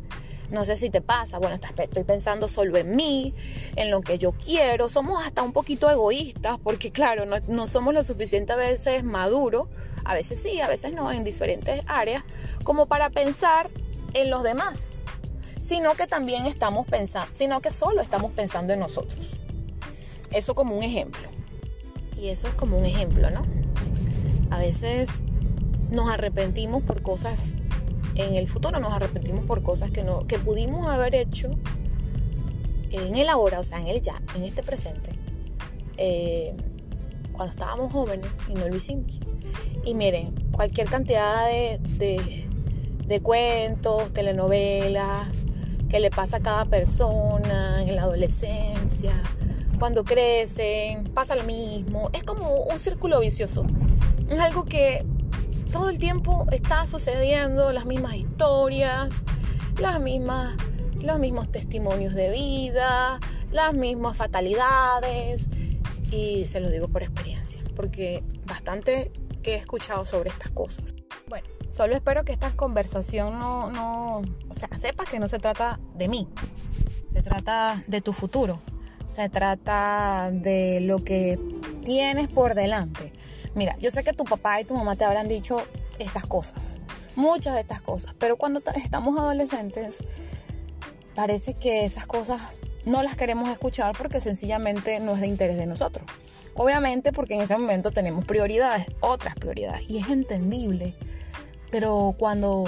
No 0.51 0.65
sé 0.65 0.77
si 0.77 0.91
te 0.91 1.01
pasa, 1.01 1.39
bueno, 1.39 1.59
estoy 1.79 2.05
pensando 2.05 2.49
solo 2.49 2.77
en 2.77 2.95
mí, 2.95 3.35
en 3.77 3.91
lo 3.91 4.03
que 4.03 4.19
yo 4.19 4.33
quiero. 4.33 4.89
Somos 4.89 5.25
hasta 5.25 5.43
un 5.43 5.53
poquito 5.53 5.91
egoístas 5.91 6.59
porque, 6.63 6.93
claro, 6.93 7.25
no, 7.49 7.67
somos 7.67 7.95
lo 7.95 8.05
suficiente 8.05 8.53
a 8.53 8.57
veces 8.57 9.03
maduros, 9.05 9.69
a 10.05 10.15
veces 10.15 10.41
sí, 10.43 10.61
a 10.61 10.69
veces 10.69 10.93
no, 10.93 11.11
en 11.11 11.25
diferentes 11.25 11.83
áreas, 11.87 12.23
como 12.63 12.87
para 12.87 13.11
pensar 13.11 13.71
en 14.13 14.31
los 14.31 14.43
demás, 14.43 14.91
sino 15.61 15.95
que 15.95 16.07
también 16.07 16.47
estamos 16.47 16.87
pensando, 16.87 17.33
sino 17.33 17.61
que 17.61 17.71
solo 17.71 18.03
estamos 18.03 18.31
pensando 18.33 18.75
en 18.75 18.81
nosotros. 18.81 19.41
Eso 20.31 20.55
como 20.55 20.77
un 20.77 20.83
ejemplo. 20.83 21.29
Y 22.17 22.29
eso 22.29 22.49
es 22.49 22.55
como 22.55 22.79
un 22.79 22.85
ejemplo, 22.85 23.31
¿no? 23.31 23.45
A 24.51 24.59
veces 24.59 25.25
nos 25.91 26.09
arrepentimos 26.09 26.83
por 26.83 27.03
cosas 27.03 27.55
en 28.17 28.35
el 28.35 28.49
futuro, 28.49 28.79
nos 28.81 28.93
arrepentimos 28.93 29.45
por 29.45 29.63
cosas 29.63 29.91
que, 29.91 30.03
no, 30.05 30.27
que 30.27 30.39
pudimos 30.39 30.87
haber 30.87 31.15
hecho 31.15 31.51
en 32.91 33.17
el 33.17 33.29
ahora, 33.29 33.61
o 33.61 33.65
sea, 33.65 33.81
en 33.81 33.89
el 33.89 34.01
ya, 34.01 34.23
en 34.37 34.45
este 34.45 34.63
presente, 34.63 35.11
eh, 35.97 36.55
cuando 37.33 37.51
estábamos 37.51 37.93
jóvenes 37.93 38.31
y 38.49 38.55
no 38.55 38.69
lo 38.69 38.77
hicimos. 38.77 39.11
Y 39.85 39.95
miren, 39.95 40.35
cualquier 40.53 40.89
cantidad 40.89 41.47
de, 41.47 41.81
de, 41.99 42.49
de 43.07 43.21
cuentos, 43.21 44.13
telenovelas, 44.13 45.45
que 45.89 46.01
le 46.01 46.11
pasa 46.11 46.39
a 46.39 46.41
cada 46.41 46.65
persona 46.65 47.83
en 47.83 47.95
la 47.97 48.03
adolescencia, 48.03 49.13
cuando 49.79 50.05
crecen, 50.05 51.05
pasa 51.13 51.37
lo 51.37 51.45
mismo. 51.45 52.11
Es 52.13 52.23
como 52.23 52.63
un 52.63 52.79
círculo 52.79 53.21
vicioso. 53.21 53.67
Es 54.31 54.41
algo 54.41 54.65
que 54.65 55.05
todo 55.75 55.91
el 55.91 55.99
tiempo 55.99 56.47
está 56.53 56.87
sucediendo, 56.87 57.73
las 57.73 57.85
mismas 57.85 58.15
historias, 58.15 59.25
las 59.81 60.01
mismas, 60.01 60.55
los 61.01 61.19
mismos 61.19 61.51
testimonios 61.51 62.15
de 62.15 62.31
vida, 62.31 63.19
las 63.51 63.75
mismas 63.75 64.17
fatalidades. 64.17 65.49
Y 66.13 66.47
se 66.47 66.61
lo 66.61 66.71
digo 66.71 66.87
por 66.87 67.03
experiencia, 67.03 67.61
porque 67.75 68.23
bastante 68.47 69.11
que 69.43 69.55
he 69.55 69.57
escuchado 69.57 70.05
sobre 70.05 70.31
estas 70.31 70.53
cosas. 70.53 70.95
Bueno, 71.27 71.49
solo 71.71 71.97
espero 71.97 72.25
que 72.25 72.31
esta 72.31 72.53
conversación 72.53 73.41
no, 73.41 73.73
no, 73.73 74.19
o 74.49 74.55
sea, 74.55 74.69
sepas 74.79 75.09
que 75.09 75.19
no 75.19 75.27
se 75.27 75.41
trata 75.41 75.81
de 75.97 76.07
mí, 76.07 76.29
se 77.13 77.21
trata 77.21 77.83
de 77.89 78.01
tu 78.01 78.13
futuro, 78.13 78.61
se 79.09 79.29
trata 79.29 80.31
de 80.33 80.79
lo 80.83 81.03
que 81.03 81.37
tienes 81.85 82.29
por 82.29 82.55
delante. 82.55 83.13
Mira, 83.55 83.77
yo 83.79 83.91
sé 83.91 84.03
que 84.03 84.13
tu 84.13 84.25
papá 84.25 84.61
y 84.61 84.65
tu 84.65 84.75
mamá 84.75 84.97
te 84.97 85.05
habrán 85.05 85.29
dicho 85.29 85.63
estas 85.99 86.27
cosas, 86.27 86.77
muchas 87.15 87.55
de 87.55 87.61
estas 87.61 87.81
cosas, 87.81 88.15
pero 88.19 88.37
cuando 88.37 88.63
estamos 88.75 89.17
adolescentes 89.19 89.99
parece 91.15 91.55
que 91.55 91.85
esas 91.85 92.07
cosas 92.07 92.41
no 92.85 93.03
las 93.03 93.17
queremos 93.17 93.49
escuchar 93.49 93.97
porque 93.97 94.21
sencillamente 94.21 94.99
no 95.01 95.15
es 95.15 95.21
de 95.21 95.29
interés 95.29 95.57
de 95.57 95.67
nosotros. 95.67 96.05
Obviamente 96.55 97.13
porque 97.13 97.35
en 97.35 97.41
ese 97.41 97.57
momento 97.57 97.91
tenemos 97.91 98.25
prioridades, 98.25 98.87
otras 99.01 99.35
prioridades, 99.35 99.89
y 99.89 99.99
es 99.99 100.09
entendible. 100.09 100.95
Pero 101.71 102.15
cuando 102.17 102.65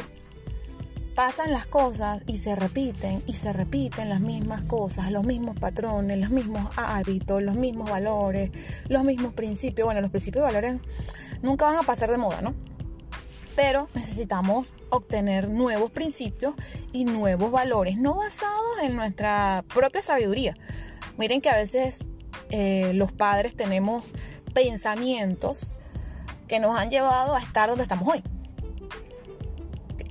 pasan 1.16 1.50
las 1.50 1.66
cosas 1.66 2.22
y 2.26 2.36
se 2.36 2.54
repiten 2.54 3.22
y 3.26 3.32
se 3.32 3.50
repiten 3.54 4.10
las 4.10 4.20
mismas 4.20 4.64
cosas, 4.64 5.10
los 5.10 5.24
mismos 5.24 5.58
patrones, 5.58 6.18
los 6.18 6.28
mismos 6.28 6.70
hábitos, 6.76 7.42
los 7.42 7.54
mismos 7.54 7.90
valores, 7.90 8.50
los 8.88 9.02
mismos 9.02 9.32
principios. 9.32 9.86
Bueno, 9.86 10.02
los 10.02 10.10
principios 10.10 10.42
y 10.42 10.44
valores 10.44 10.76
nunca 11.40 11.64
van 11.64 11.76
a 11.76 11.82
pasar 11.84 12.10
de 12.10 12.18
moda, 12.18 12.42
¿no? 12.42 12.54
Pero 13.56 13.88
necesitamos 13.94 14.74
obtener 14.90 15.48
nuevos 15.48 15.90
principios 15.90 16.54
y 16.92 17.06
nuevos 17.06 17.50
valores, 17.50 17.96
no 17.96 18.16
basados 18.16 18.82
en 18.82 18.94
nuestra 18.94 19.64
propia 19.72 20.02
sabiduría. 20.02 20.54
Miren 21.16 21.40
que 21.40 21.48
a 21.48 21.56
veces 21.56 22.04
eh, 22.50 22.92
los 22.92 23.10
padres 23.12 23.56
tenemos 23.56 24.04
pensamientos 24.52 25.72
que 26.46 26.60
nos 26.60 26.78
han 26.78 26.90
llevado 26.90 27.34
a 27.34 27.40
estar 27.40 27.70
donde 27.70 27.84
estamos 27.84 28.06
hoy. 28.06 28.22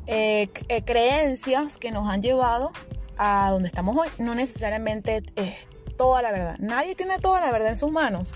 Eh, 0.08 0.50
eh, 0.70 0.84
creencias 0.84 1.78
que 1.78 1.92
nos 1.92 2.08
han 2.08 2.22
llevado 2.22 2.72
a 3.18 3.50
donde 3.52 3.68
estamos 3.68 3.98
hoy. 3.98 4.10
No 4.20 4.36
necesariamente 4.36 5.24
es 5.36 5.68
toda 5.98 6.22
la 6.22 6.32
verdad. 6.32 6.58
Nadie 6.60 6.96
tiene 6.96 7.18
toda 7.20 7.42
la 7.42 7.52
verdad 7.52 7.70
en 7.70 7.78
sus 7.78 7.92
manos, 7.92 8.34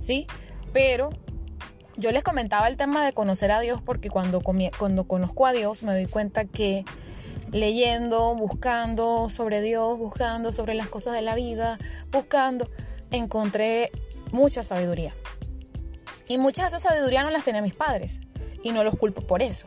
¿sí? 0.00 0.26
Pero 0.72 1.10
yo 1.96 2.12
les 2.12 2.22
comentaba 2.22 2.68
el 2.68 2.76
tema 2.76 3.04
de 3.04 3.12
conocer 3.12 3.50
a 3.50 3.60
Dios 3.60 3.80
porque 3.84 4.10
cuando, 4.10 4.40
cuando 4.40 5.04
conozco 5.04 5.46
a 5.46 5.52
Dios 5.52 5.82
me 5.82 5.92
doy 5.92 6.06
cuenta 6.06 6.44
que 6.44 6.84
leyendo, 7.50 8.34
buscando 8.34 9.28
sobre 9.28 9.60
Dios, 9.60 9.98
buscando 9.98 10.52
sobre 10.52 10.74
las 10.74 10.88
cosas 10.88 11.14
de 11.14 11.22
la 11.22 11.34
vida, 11.34 11.78
buscando, 12.10 12.70
encontré 13.10 13.90
mucha 14.30 14.62
sabiduría. 14.62 15.14
Y 16.28 16.38
mucha 16.38 16.62
de 16.62 16.68
esa 16.68 16.78
sabiduría 16.78 17.22
no 17.24 17.30
las 17.30 17.44
tenía 17.44 17.60
mis 17.60 17.74
padres 17.74 18.20
y 18.62 18.70
no 18.72 18.84
los 18.84 18.96
culpo 18.96 19.20
por 19.22 19.42
eso. 19.42 19.66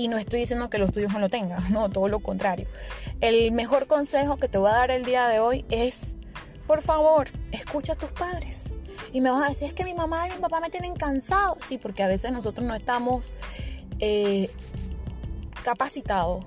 Y 0.00 0.08
no 0.08 0.16
estoy 0.16 0.40
diciendo 0.40 0.70
que 0.70 0.78
los 0.78 0.92
tuyos 0.94 1.12
no 1.12 1.18
lo 1.18 1.28
tengan, 1.28 1.70
no, 1.74 1.90
todo 1.90 2.08
lo 2.08 2.20
contrario. 2.20 2.66
El 3.20 3.52
mejor 3.52 3.86
consejo 3.86 4.38
que 4.38 4.48
te 4.48 4.56
voy 4.56 4.70
a 4.70 4.74
dar 4.74 4.90
el 4.90 5.04
día 5.04 5.28
de 5.28 5.40
hoy 5.40 5.66
es, 5.68 6.16
por 6.66 6.80
favor, 6.80 7.28
escucha 7.52 7.92
a 7.92 7.96
tus 7.96 8.10
padres. 8.10 8.74
Y 9.12 9.20
me 9.20 9.30
vas 9.30 9.44
a 9.44 9.48
decir, 9.50 9.68
es 9.68 9.74
que 9.74 9.84
mi 9.84 9.92
mamá 9.92 10.26
y 10.26 10.30
mi 10.30 10.38
papá 10.38 10.60
me 10.60 10.70
tienen 10.70 10.94
cansado. 10.94 11.58
Sí, 11.60 11.76
porque 11.76 12.02
a 12.02 12.06
veces 12.06 12.32
nosotros 12.32 12.66
no 12.66 12.74
estamos 12.74 13.34
eh, 13.98 14.48
capacitados. 15.62 16.46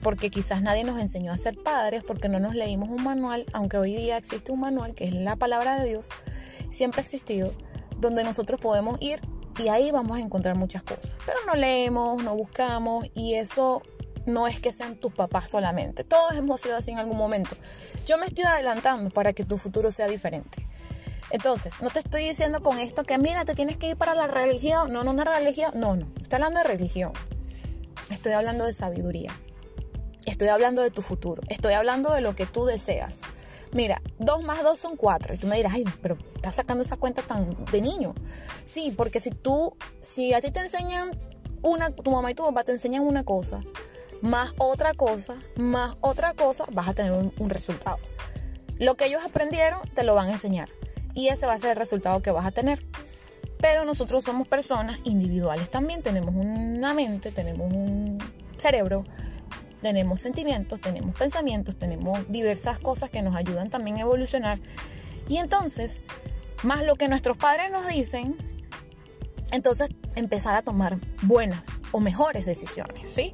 Porque 0.00 0.30
quizás 0.30 0.62
nadie 0.62 0.84
nos 0.84 0.98
enseñó 0.98 1.32
a 1.32 1.36
ser 1.36 1.62
padres, 1.62 2.02
porque 2.02 2.30
no 2.30 2.40
nos 2.40 2.54
leímos 2.54 2.88
un 2.88 3.04
manual, 3.04 3.44
aunque 3.52 3.76
hoy 3.76 3.94
día 3.94 4.16
existe 4.16 4.52
un 4.52 4.60
manual 4.60 4.94
que 4.94 5.04
es 5.04 5.12
la 5.12 5.36
palabra 5.36 5.78
de 5.78 5.86
Dios, 5.90 6.08
siempre 6.70 7.00
ha 7.00 7.02
existido, 7.02 7.52
donde 8.00 8.24
nosotros 8.24 8.58
podemos 8.58 8.96
ir 9.02 9.20
y 9.58 9.68
ahí 9.68 9.90
vamos 9.90 10.18
a 10.18 10.20
encontrar 10.20 10.56
muchas 10.56 10.82
cosas. 10.82 11.10
Pero 11.24 11.38
no 11.46 11.54
leemos, 11.54 12.22
no 12.22 12.34
buscamos 12.34 13.06
y 13.14 13.34
eso 13.34 13.82
no 14.26 14.46
es 14.46 14.60
que 14.60 14.72
sean 14.72 14.96
tus 14.96 15.12
papás 15.12 15.50
solamente. 15.50 16.04
Todos 16.04 16.34
hemos 16.34 16.60
sido 16.60 16.76
así 16.76 16.90
en 16.90 16.98
algún 16.98 17.16
momento. 17.16 17.56
Yo 18.04 18.18
me 18.18 18.26
estoy 18.26 18.44
adelantando 18.44 19.10
para 19.10 19.32
que 19.32 19.44
tu 19.44 19.56
futuro 19.56 19.90
sea 19.92 20.08
diferente. 20.08 20.66
Entonces, 21.30 21.80
no 21.80 21.90
te 21.90 22.00
estoy 22.00 22.24
diciendo 22.24 22.62
con 22.62 22.78
esto 22.78 23.04
que 23.04 23.18
mira, 23.18 23.44
te 23.44 23.54
tienes 23.54 23.76
que 23.76 23.88
ir 23.88 23.96
para 23.96 24.14
la 24.14 24.26
religión. 24.26 24.92
No, 24.92 25.04
no, 25.04 25.10
una 25.12 25.24
religión. 25.24 25.72
No, 25.74 25.96
no. 25.96 26.06
Estoy 26.20 26.36
hablando 26.36 26.60
de 26.60 26.64
religión. 26.64 27.12
Estoy 28.10 28.32
hablando 28.32 28.64
de 28.64 28.72
sabiduría. 28.72 29.32
Estoy 30.24 30.48
hablando 30.48 30.82
de 30.82 30.90
tu 30.90 31.02
futuro. 31.02 31.42
Estoy 31.48 31.74
hablando 31.74 32.12
de 32.12 32.20
lo 32.20 32.34
que 32.34 32.46
tú 32.46 32.64
deseas 32.64 33.22
mira, 33.76 34.02
2 34.18 34.42
más 34.42 34.62
2 34.62 34.78
son 34.78 34.96
4. 34.96 35.34
Y 35.34 35.38
tú 35.38 35.46
me 35.46 35.56
dirás, 35.56 35.74
ay, 35.74 35.84
pero 36.02 36.18
estás 36.34 36.56
sacando 36.56 36.82
esa 36.82 36.96
cuenta 36.96 37.22
tan 37.22 37.64
de 37.66 37.80
niño. 37.80 38.14
Sí, 38.64 38.92
porque 38.96 39.20
si 39.20 39.30
tú, 39.30 39.76
si 40.02 40.34
a 40.34 40.40
ti 40.40 40.50
te 40.50 40.60
enseñan 40.60 41.10
una, 41.62 41.90
tu 41.90 42.10
mamá 42.10 42.30
y 42.30 42.34
tu 42.34 42.42
papá 42.42 42.64
te 42.64 42.72
enseñan 42.72 43.02
una 43.02 43.24
cosa, 43.24 43.62
más 44.22 44.54
otra 44.58 44.94
cosa, 44.94 45.36
más 45.56 45.96
otra 46.00 46.34
cosa, 46.34 46.64
vas 46.72 46.88
a 46.88 46.94
tener 46.94 47.12
un, 47.12 47.32
un 47.38 47.50
resultado. 47.50 47.98
Lo 48.78 48.96
que 48.96 49.06
ellos 49.06 49.22
aprendieron, 49.24 49.80
te 49.94 50.02
lo 50.02 50.14
van 50.14 50.28
a 50.28 50.32
enseñar. 50.32 50.68
Y 51.14 51.28
ese 51.28 51.46
va 51.46 51.52
a 51.52 51.58
ser 51.58 51.70
el 51.70 51.76
resultado 51.76 52.20
que 52.20 52.30
vas 52.30 52.46
a 52.46 52.50
tener. 52.50 52.84
Pero 53.60 53.84
nosotros 53.84 54.24
somos 54.24 54.48
personas 54.48 54.98
individuales 55.04 55.70
también. 55.70 56.02
Tenemos 56.02 56.34
una 56.34 56.92
mente, 56.92 57.30
tenemos 57.30 57.70
un 57.70 58.18
cerebro, 58.58 59.04
tenemos 59.86 60.20
sentimientos, 60.20 60.80
tenemos 60.80 61.14
pensamientos, 61.14 61.78
tenemos 61.78 62.28
diversas 62.28 62.80
cosas 62.80 63.08
que 63.08 63.22
nos 63.22 63.36
ayudan 63.36 63.70
también 63.70 63.98
a 63.98 64.00
evolucionar. 64.00 64.58
Y 65.28 65.36
entonces, 65.36 66.02
más 66.64 66.82
lo 66.82 66.96
que 66.96 67.06
nuestros 67.06 67.36
padres 67.36 67.70
nos 67.70 67.86
dicen, 67.86 68.36
entonces 69.52 69.90
empezar 70.16 70.56
a 70.56 70.62
tomar 70.62 70.98
buenas 71.22 71.68
o 71.92 72.00
mejores 72.00 72.46
decisiones, 72.46 73.08
¿sí? 73.08 73.32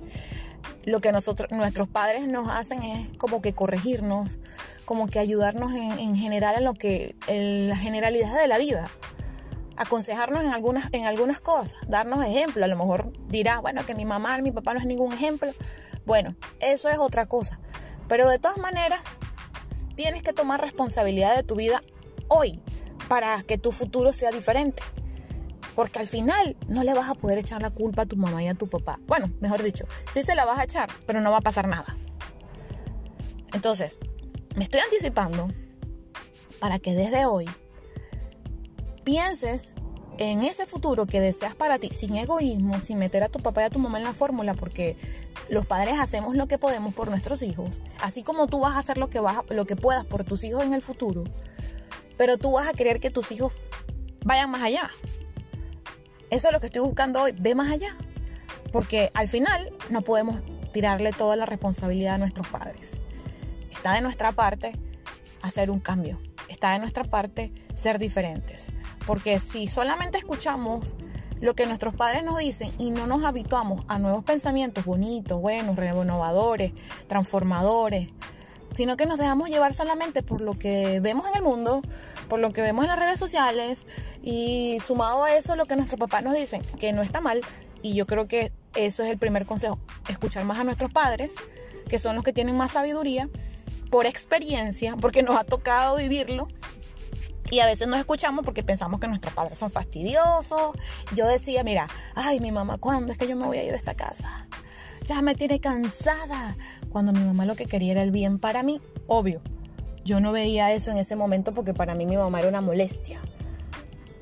Lo 0.85 1.01
que 1.01 1.11
nosotros, 1.11 1.51
nuestros 1.53 1.89
padres 1.89 2.29
nos 2.29 2.51
hacen 2.51 2.83
es 2.83 3.17
como 3.17 3.41
que 3.41 3.55
corregirnos, 3.55 4.39
como 4.85 5.07
que 5.07 5.21
ayudarnos 5.21 5.73
en, 5.73 6.17
general 6.17 6.57
en 6.59 6.65
lo 6.65 6.75
que, 6.75 7.17
en 7.29 7.71
la 7.71 7.77
generalidad 7.77 8.39
de 8.39 8.47
la 8.47 8.59
vida 8.59 8.91
aconsejarnos 9.79 10.45
en 10.45 10.51
algunas, 10.51 10.93
en 10.93 11.07
algunas 11.07 11.41
cosas, 11.41 11.81
darnos 11.89 12.23
ejemplo. 12.27 12.63
A 12.63 12.69
lo 12.69 12.77
mejor 12.77 13.11
dirás, 13.29 13.63
bueno, 13.63 13.87
que 13.87 13.95
mi 13.95 14.05
mamá, 14.05 14.37
mi 14.43 14.53
papá 14.53 14.75
no 14.75 14.81
es 14.81 14.87
ningún 14.87 15.15
ejemplo, 15.15 15.51
bueno, 16.07 16.37
eso 16.61 16.89
es 16.89 16.99
otra 16.99 17.27
cosa. 17.27 17.61
Pero 18.09 18.29
de 18.29 18.39
todas 18.39 18.59
maneras, 18.59 19.01
tienes 19.95 20.23
que 20.23 20.33
tomar 20.33 20.61
responsabilidad 20.61 21.37
de 21.37 21.43
tu 21.43 21.57
vida 21.57 21.81
hoy 22.29 22.61
para 23.09 23.43
que 23.43 23.59
tu 23.59 23.73
futuro 23.73 24.13
sea 24.13 24.31
diferente. 24.31 24.83
Porque 25.75 25.99
al 25.99 26.07
final 26.07 26.57
no 26.69 26.85
le 26.85 26.93
vas 26.93 27.09
a 27.09 27.15
poder 27.15 27.39
echar 27.39 27.63
la 27.63 27.71
culpa 27.71 28.03
a 28.03 28.07
tu 28.07 28.17
mamá 28.17 28.43
y 28.43 28.49
a 28.49 28.55
tu 28.55 28.69
papá. 28.69 28.99
Bueno, 29.07 29.31
mejor 29.41 29.63
dicho, 29.63 29.87
sí 30.13 30.23
se 30.23 30.35
la 30.35 30.45
vas 30.45 30.59
a 30.59 30.65
echar, 30.65 30.91
pero 31.07 31.21
no 31.21 31.31
va 31.31 31.39
a 31.39 31.43
pasar 31.43 31.67
nada. 31.69 31.97
Entonces, 33.55 33.99
me 34.57 34.65
estoy 34.65 34.81
anticipando 34.81 35.49
para 36.61 36.79
que 36.79 36.95
desde 36.95 37.27
hoy 37.27 37.49
pienses 39.05 39.75
en 40.31 40.43
ese 40.43 40.67
futuro 40.67 41.07
que 41.07 41.21
deseas 41.21 41.55
para 41.55 41.79
ti, 41.79 41.91
sin 41.93 42.17
egoísmo, 42.17 42.81
sin 42.81 42.99
meter 42.99 43.23
a 43.23 43.29
tu 43.29 43.39
papá 43.39 43.63
y 43.63 43.65
a 43.65 43.71
tu 43.71 43.79
mamá 43.79 43.99
en 43.99 44.05
la 44.05 44.15
fórmula, 44.15 44.55
porque 44.55 44.97
los 45.49 45.67
padres 45.67 45.99
hacemos 45.99 46.35
lo 46.37 46.49
que 46.49 46.59
podemos 46.59 46.95
por 46.95 47.09
nuestros 47.09 47.43
hijos, 47.43 47.81
así 48.01 48.23
como 48.23 48.47
tú 48.47 48.61
vas 48.61 48.75
a 48.75 48.79
hacer 48.79 48.99
lo 48.99 49.09
que, 49.09 49.21
vas 49.21 49.39
lo 49.49 49.65
que 49.65 49.77
puedas 49.77 50.05
por 50.05 50.25
tus 50.25 50.45
hijos 50.45 50.65
en 50.65 50.73
el 50.73 50.83
futuro, 50.83 51.25
pero 52.17 52.37
tú 52.37 52.53
vas 52.53 52.69
a 52.69 52.73
querer 52.73 53.01
que 53.01 53.11
tus 53.11 53.33
hijos 53.33 53.53
vayan 54.25 54.51
más 54.51 54.63
allá. 54.63 54.91
Eso 56.31 56.49
es 56.49 56.53
lo 56.53 56.61
que 56.61 56.67
estoy 56.67 56.83
buscando 56.83 57.21
hoy, 57.21 57.33
ve 57.33 57.55
más 57.55 57.71
allá, 57.71 57.97
porque 58.71 59.11
al 59.15 59.29
final 59.29 59.73
no 59.91 60.03
podemos 60.03 60.43
tirarle 60.73 61.13
toda 61.13 61.37
la 61.37 61.47
responsabilidad 61.47 62.15
a 62.15 62.19
nuestros 62.19 62.49
padres. 62.49 63.01
Está 63.71 63.93
de 63.95 64.01
nuestra 64.01 64.33
parte 64.33 64.73
hacer 65.43 65.71
un 65.71 65.81
cambio, 65.81 66.21
está 66.63 66.75
de 66.75 66.79
nuestra 66.79 67.03
parte 67.03 67.53
ser 67.75 67.99
diferentes. 67.99 68.69
Porque 69.05 69.41
si 69.41 69.67
solamente 69.67 70.17
escuchamos 70.17 70.95
lo 71.41 71.57
que 71.57 71.67
nuestros 71.67 71.93
padres 71.93 72.23
nos 72.23 72.39
dicen 72.39 72.73
y 72.79 72.91
no 72.91 73.09
nos 73.09 73.25
habituamos 73.25 73.85
a 73.89 73.99
nuevos 73.99 74.23
pensamientos 74.23 74.85
bonitos, 74.85 75.41
buenos, 75.41 75.75
renovadores, 75.75 76.73
transformadores, 77.09 78.11
sino 78.75 78.97
que 78.97 79.07
nos 79.07 79.19
dejamos 79.19 79.49
llevar 79.49 79.75
solamente 79.75 80.23
por 80.23 80.41
lo 80.41 80.57
que 80.57 81.01
vemos 81.01 81.27
en 81.29 81.35
el 81.35 81.43
mundo, 81.43 81.83
por 82.29 82.39
lo 82.39 82.53
que 82.53 82.63
vemos 82.63 82.85
en 82.85 82.91
las 82.91 82.99
redes 83.01 83.19
sociales 83.19 83.85
y 84.23 84.79
sumado 84.87 85.25
a 85.25 85.35
eso 85.35 85.57
lo 85.57 85.67
que 85.67 85.75
nuestros 85.75 85.99
papás 85.99 86.23
nos 86.23 86.37
dicen, 86.37 86.63
que 86.79 86.93
no 86.93 87.03
está 87.03 87.21
mal, 87.21 87.41
y 87.83 87.95
yo 87.95 88.07
creo 88.07 88.29
que 88.29 88.53
eso 88.77 89.03
es 89.03 89.11
el 89.11 89.19
primer 89.19 89.47
consejo, 89.47 89.81
escuchar 90.09 90.45
más 90.45 90.61
a 90.61 90.65
nuestros 90.65 90.93
padres, 90.93 91.35
que 91.89 91.99
son 91.99 92.15
los 92.15 92.23
que 92.23 92.33
tienen 92.33 92.57
más 92.57 92.71
sabiduría, 92.71 93.29
por 93.93 94.07
experiencia, 94.07 94.97
porque 94.97 95.23
nos 95.23 95.39
ha 95.39 95.45
tocado 95.45 95.97
vivirlo 95.97 96.49
y 97.51 97.61
a 97.61 97.67
veces 97.67 97.89
nos 97.89 97.99
escuchamos 97.99 98.43
porque 98.43 98.63
pensamos 98.63 98.99
que 98.99 99.07
nuestros 99.07 99.35
padres 99.35 99.59
son 99.59 99.71
fastidiosos. 99.71 100.73
Yo 101.15 101.27
decía, 101.27 101.63
mira, 101.63 101.89
ay, 102.15 102.41
mi 102.41 102.53
mamá, 102.53 102.79
¿cuándo 102.79 103.13
es 103.13 103.19
que 103.19 103.29
yo 103.29 103.37
me 103.37 103.47
voy 103.47 103.59
a 103.59 103.65
ir 103.65 103.71
de 103.71 103.77
esta 103.77 103.95
casa? 103.95 104.49
Ya 105.05 105.21
me 105.21 105.35
tiene 105.35 105.61
cansada. 105.61 106.57
Cuando 106.89 107.13
mi 107.13 107.21
mamá 107.21 107.45
lo 107.45 107.55
que 107.55 107.67
quería 107.67 107.93
era 107.93 108.03
el 108.03 108.13
bien 108.13 108.39
para 108.39 108.63
mí, 108.63 108.81
obvio. 109.07 109.43
Yo 110.07 110.21
no 110.21 110.33
veía 110.33 110.73
eso 110.73 110.91
en 110.91 110.97
ese 110.97 111.15
momento 111.15 111.53
porque 111.53 111.75
para 111.75 111.95
mí 111.95 112.07
mi 112.07 112.17
mamá 112.17 112.41
era 112.41 112.49
una 112.49 112.63
molestia. 112.63 113.21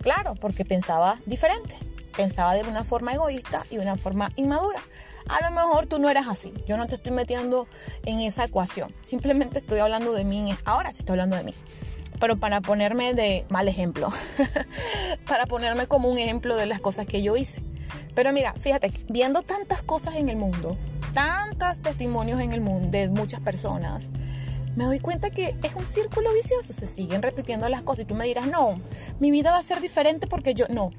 Claro, 0.02 0.34
porque 0.34 0.64
pensaba 0.64 1.20
diferente. 1.26 1.76
Pensaba 2.16 2.54
de 2.54 2.62
una 2.64 2.82
forma 2.82 3.12
egoísta 3.12 3.64
y 3.70 3.78
una 3.78 3.96
forma 3.96 4.30
inmadura. 4.34 4.82
A 5.30 5.48
lo 5.48 5.50
mejor 5.54 5.86
tú 5.86 5.98
no 5.98 6.10
eras 6.10 6.26
así. 6.28 6.52
Yo 6.66 6.76
no 6.76 6.86
te 6.86 6.96
estoy 6.96 7.12
metiendo 7.12 7.68
en 8.04 8.20
esa 8.20 8.44
ecuación. 8.44 8.94
Simplemente 9.00 9.58
estoy 9.58 9.78
hablando 9.78 10.12
de 10.12 10.24
mí. 10.24 10.54
Ahora 10.64 10.92
sí 10.92 11.00
estoy 11.00 11.14
hablando 11.14 11.36
de 11.36 11.44
mí 11.44 11.54
pero 12.20 12.36
para 12.36 12.60
ponerme 12.60 13.14
de 13.14 13.46
mal 13.48 13.66
ejemplo, 13.66 14.10
para 15.26 15.46
ponerme 15.46 15.86
como 15.86 16.08
un 16.10 16.18
ejemplo 16.18 16.54
de 16.54 16.66
las 16.66 16.80
cosas 16.80 17.06
que 17.06 17.22
yo 17.22 17.34
hice. 17.36 17.62
Pero 18.14 18.32
mira, 18.32 18.52
fíjate, 18.52 18.92
viendo 19.08 19.42
tantas 19.42 19.82
cosas 19.82 20.16
en 20.16 20.28
el 20.28 20.36
mundo, 20.36 20.76
tantos 21.14 21.80
testimonios 21.80 22.40
en 22.40 22.52
el 22.52 22.60
mundo 22.60 22.90
de 22.90 23.08
muchas 23.08 23.40
personas, 23.40 24.10
me 24.76 24.84
doy 24.84 25.00
cuenta 25.00 25.30
que 25.30 25.56
es 25.62 25.74
un 25.74 25.86
círculo 25.86 26.32
vicioso, 26.34 26.72
se 26.72 26.86
siguen 26.86 27.22
repitiendo 27.22 27.68
las 27.68 27.82
cosas 27.82 28.04
y 28.04 28.06
tú 28.06 28.14
me 28.14 28.26
dirás, 28.26 28.46
no, 28.46 28.80
mi 29.18 29.30
vida 29.30 29.50
va 29.50 29.58
a 29.58 29.62
ser 29.62 29.80
diferente 29.80 30.26
porque 30.26 30.54
yo, 30.54 30.66
no, 30.68 30.90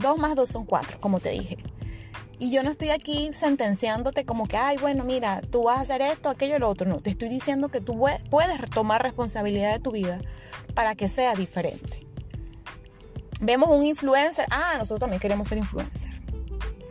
dos 0.00 0.18
más 0.18 0.34
dos 0.34 0.50
son 0.50 0.64
cuatro, 0.64 1.00
como 1.00 1.20
te 1.20 1.30
dije. 1.30 1.56
Y 2.38 2.50
yo 2.50 2.62
no 2.62 2.70
estoy 2.70 2.90
aquí 2.90 3.30
sentenciándote 3.32 4.26
como 4.26 4.46
que, 4.46 4.58
ay, 4.58 4.76
bueno, 4.76 5.04
mira, 5.04 5.40
tú 5.50 5.64
vas 5.64 5.78
a 5.78 5.80
hacer 5.82 6.02
esto, 6.02 6.28
aquello, 6.28 6.58
lo 6.58 6.68
otro. 6.68 6.88
No, 6.88 7.00
te 7.00 7.10
estoy 7.10 7.28
diciendo 7.28 7.68
que 7.68 7.80
tú 7.80 7.98
puedes 8.30 8.70
tomar 8.70 9.02
responsabilidad 9.02 9.72
de 9.72 9.80
tu 9.80 9.92
vida 9.92 10.20
para 10.74 10.94
que 10.94 11.08
sea 11.08 11.34
diferente. 11.34 12.06
Vemos 13.40 13.70
un 13.70 13.84
influencer, 13.84 14.46
ah, 14.50 14.74
nosotros 14.78 15.00
también 15.00 15.20
queremos 15.20 15.48
ser 15.48 15.58
influencer. 15.58 16.10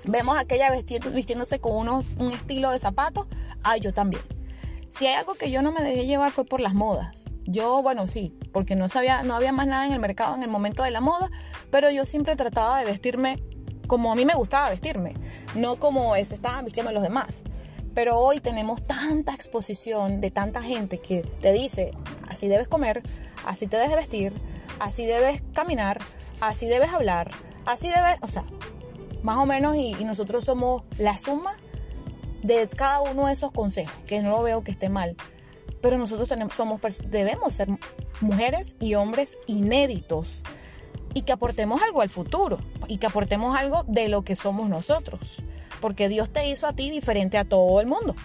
Vemos 0.05 0.37
a 0.37 0.41
aquella 0.41 0.71
vistiéndose 0.71 1.59
con 1.59 1.89
un 1.89 2.31
estilo 2.31 2.71
de 2.71 2.79
zapatos, 2.79 3.27
ah, 3.63 3.77
yo 3.77 3.93
también. 3.93 4.21
Si 4.89 5.07
hay 5.07 5.15
algo 5.15 5.35
que 5.35 5.51
yo 5.51 5.61
no 5.61 5.71
me 5.71 5.83
dejé 5.83 6.05
llevar 6.05 6.31
fue 6.31 6.45
por 6.45 6.61
las 6.61 6.73
modas. 6.73 7.25
Yo, 7.43 7.81
bueno, 7.83 8.07
sí, 8.07 8.35
porque 8.51 8.75
no 8.75 8.89
sabía, 8.89 9.23
no 9.23 9.35
había 9.35 9.51
más 9.51 9.67
nada 9.67 9.85
en 9.85 9.93
el 9.93 9.99
mercado 9.99 10.35
en 10.35 10.43
el 10.43 10.49
momento 10.49 10.83
de 10.83 10.91
la 10.91 11.01
moda, 11.01 11.29
pero 11.69 11.91
yo 11.91 12.05
siempre 12.05 12.35
trataba 12.35 12.79
de 12.79 12.85
vestirme 12.85 13.43
como 13.87 14.11
a 14.11 14.15
mí 14.15 14.25
me 14.25 14.33
gustaba 14.33 14.69
vestirme, 14.69 15.13
no 15.55 15.77
como 15.77 16.15
se 16.15 16.35
estaban 16.35 16.65
vistiendo 16.65 16.91
los 16.91 17.03
demás. 17.03 17.43
Pero 17.93 18.17
hoy 18.19 18.39
tenemos 18.39 18.85
tanta 18.85 19.33
exposición 19.33 20.19
de 20.19 20.29
tanta 20.29 20.61
gente 20.61 20.97
que 20.97 21.23
te 21.23 21.53
dice, 21.53 21.91
así 22.27 22.47
debes 22.47 22.67
comer, 22.67 23.01
así 23.45 23.67
te 23.67 23.77
debes 23.77 23.95
vestir, 23.95 24.33
así 24.79 25.05
debes 25.05 25.41
caminar, 25.53 26.01
así 26.41 26.67
debes 26.67 26.91
hablar, 26.91 27.31
así 27.65 27.87
debes, 27.87 28.17
o 28.21 28.27
sea, 28.27 28.43
más 29.23 29.37
o 29.37 29.45
menos 29.45 29.75
y, 29.77 29.93
nosotros 30.03 30.43
somos 30.43 30.83
la 30.97 31.17
suma 31.17 31.55
de 32.43 32.67
cada 32.67 33.01
uno 33.01 33.27
de 33.27 33.33
esos 33.33 33.51
consejos, 33.51 33.95
que 34.05 34.21
no 34.21 34.43
veo 34.43 34.63
que 34.63 34.71
esté 34.71 34.89
mal, 34.89 35.15
pero 35.81 35.97
nosotros 35.97 36.27
tenemos, 36.27 36.53
somos, 36.53 36.81
debemos 37.07 37.53
ser 37.53 37.69
mujeres 38.19 38.75
y 38.79 38.95
hombres 38.95 39.37
inéditos 39.47 40.43
y 41.15 41.21
que 41.21 41.31
aportemos 41.31 41.81
algo 41.81 42.01
al 42.01 42.09
futuro 42.09 42.59
y 42.87 42.97
que 42.97 43.07
aportemos 43.07 43.57
algo 43.57 43.83
de 43.87 44.09
lo 44.09 44.23
que 44.23 44.35
somos 44.35 44.69
nosotros, 44.69 45.37
porque 45.79 46.09
Dios 46.09 46.29
te 46.29 46.47
hizo 46.47 46.67
a 46.67 46.73
ti 46.73 46.91
diferente 46.91 47.37
a 47.37 47.45
todo 47.45 47.79
el 47.79 47.87
mundo. 47.87 48.15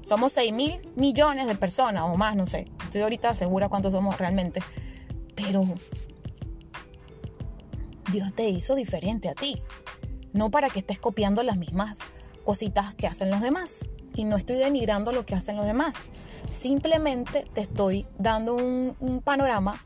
Somos 0.00 0.32
6 0.34 0.52
mil 0.52 0.88
millones 0.94 1.48
de 1.48 1.56
personas 1.56 2.04
o 2.04 2.16
más, 2.16 2.36
no 2.36 2.46
sé. 2.46 2.70
Estoy 2.84 3.02
ahorita 3.02 3.34
segura 3.34 3.68
cuántos 3.68 3.92
somos 3.92 4.16
realmente. 4.16 4.62
Pero 5.34 5.64
Dios 8.12 8.32
te 8.32 8.48
hizo 8.48 8.76
diferente 8.76 9.28
a 9.28 9.34
ti. 9.34 9.60
No 10.32 10.52
para 10.52 10.70
que 10.70 10.78
estés 10.78 11.00
copiando 11.00 11.42
las 11.42 11.56
mismas 11.56 11.98
cositas 12.44 12.94
que 12.94 13.08
hacen 13.08 13.30
los 13.30 13.40
demás. 13.40 13.88
Y 14.14 14.22
no 14.22 14.36
estoy 14.36 14.56
denigrando 14.58 15.10
lo 15.10 15.26
que 15.26 15.34
hacen 15.34 15.56
los 15.56 15.66
demás. 15.66 15.96
Simplemente 16.48 17.44
te 17.52 17.62
estoy 17.62 18.06
dando 18.16 18.54
un, 18.54 18.94
un 19.00 19.20
panorama 19.20 19.82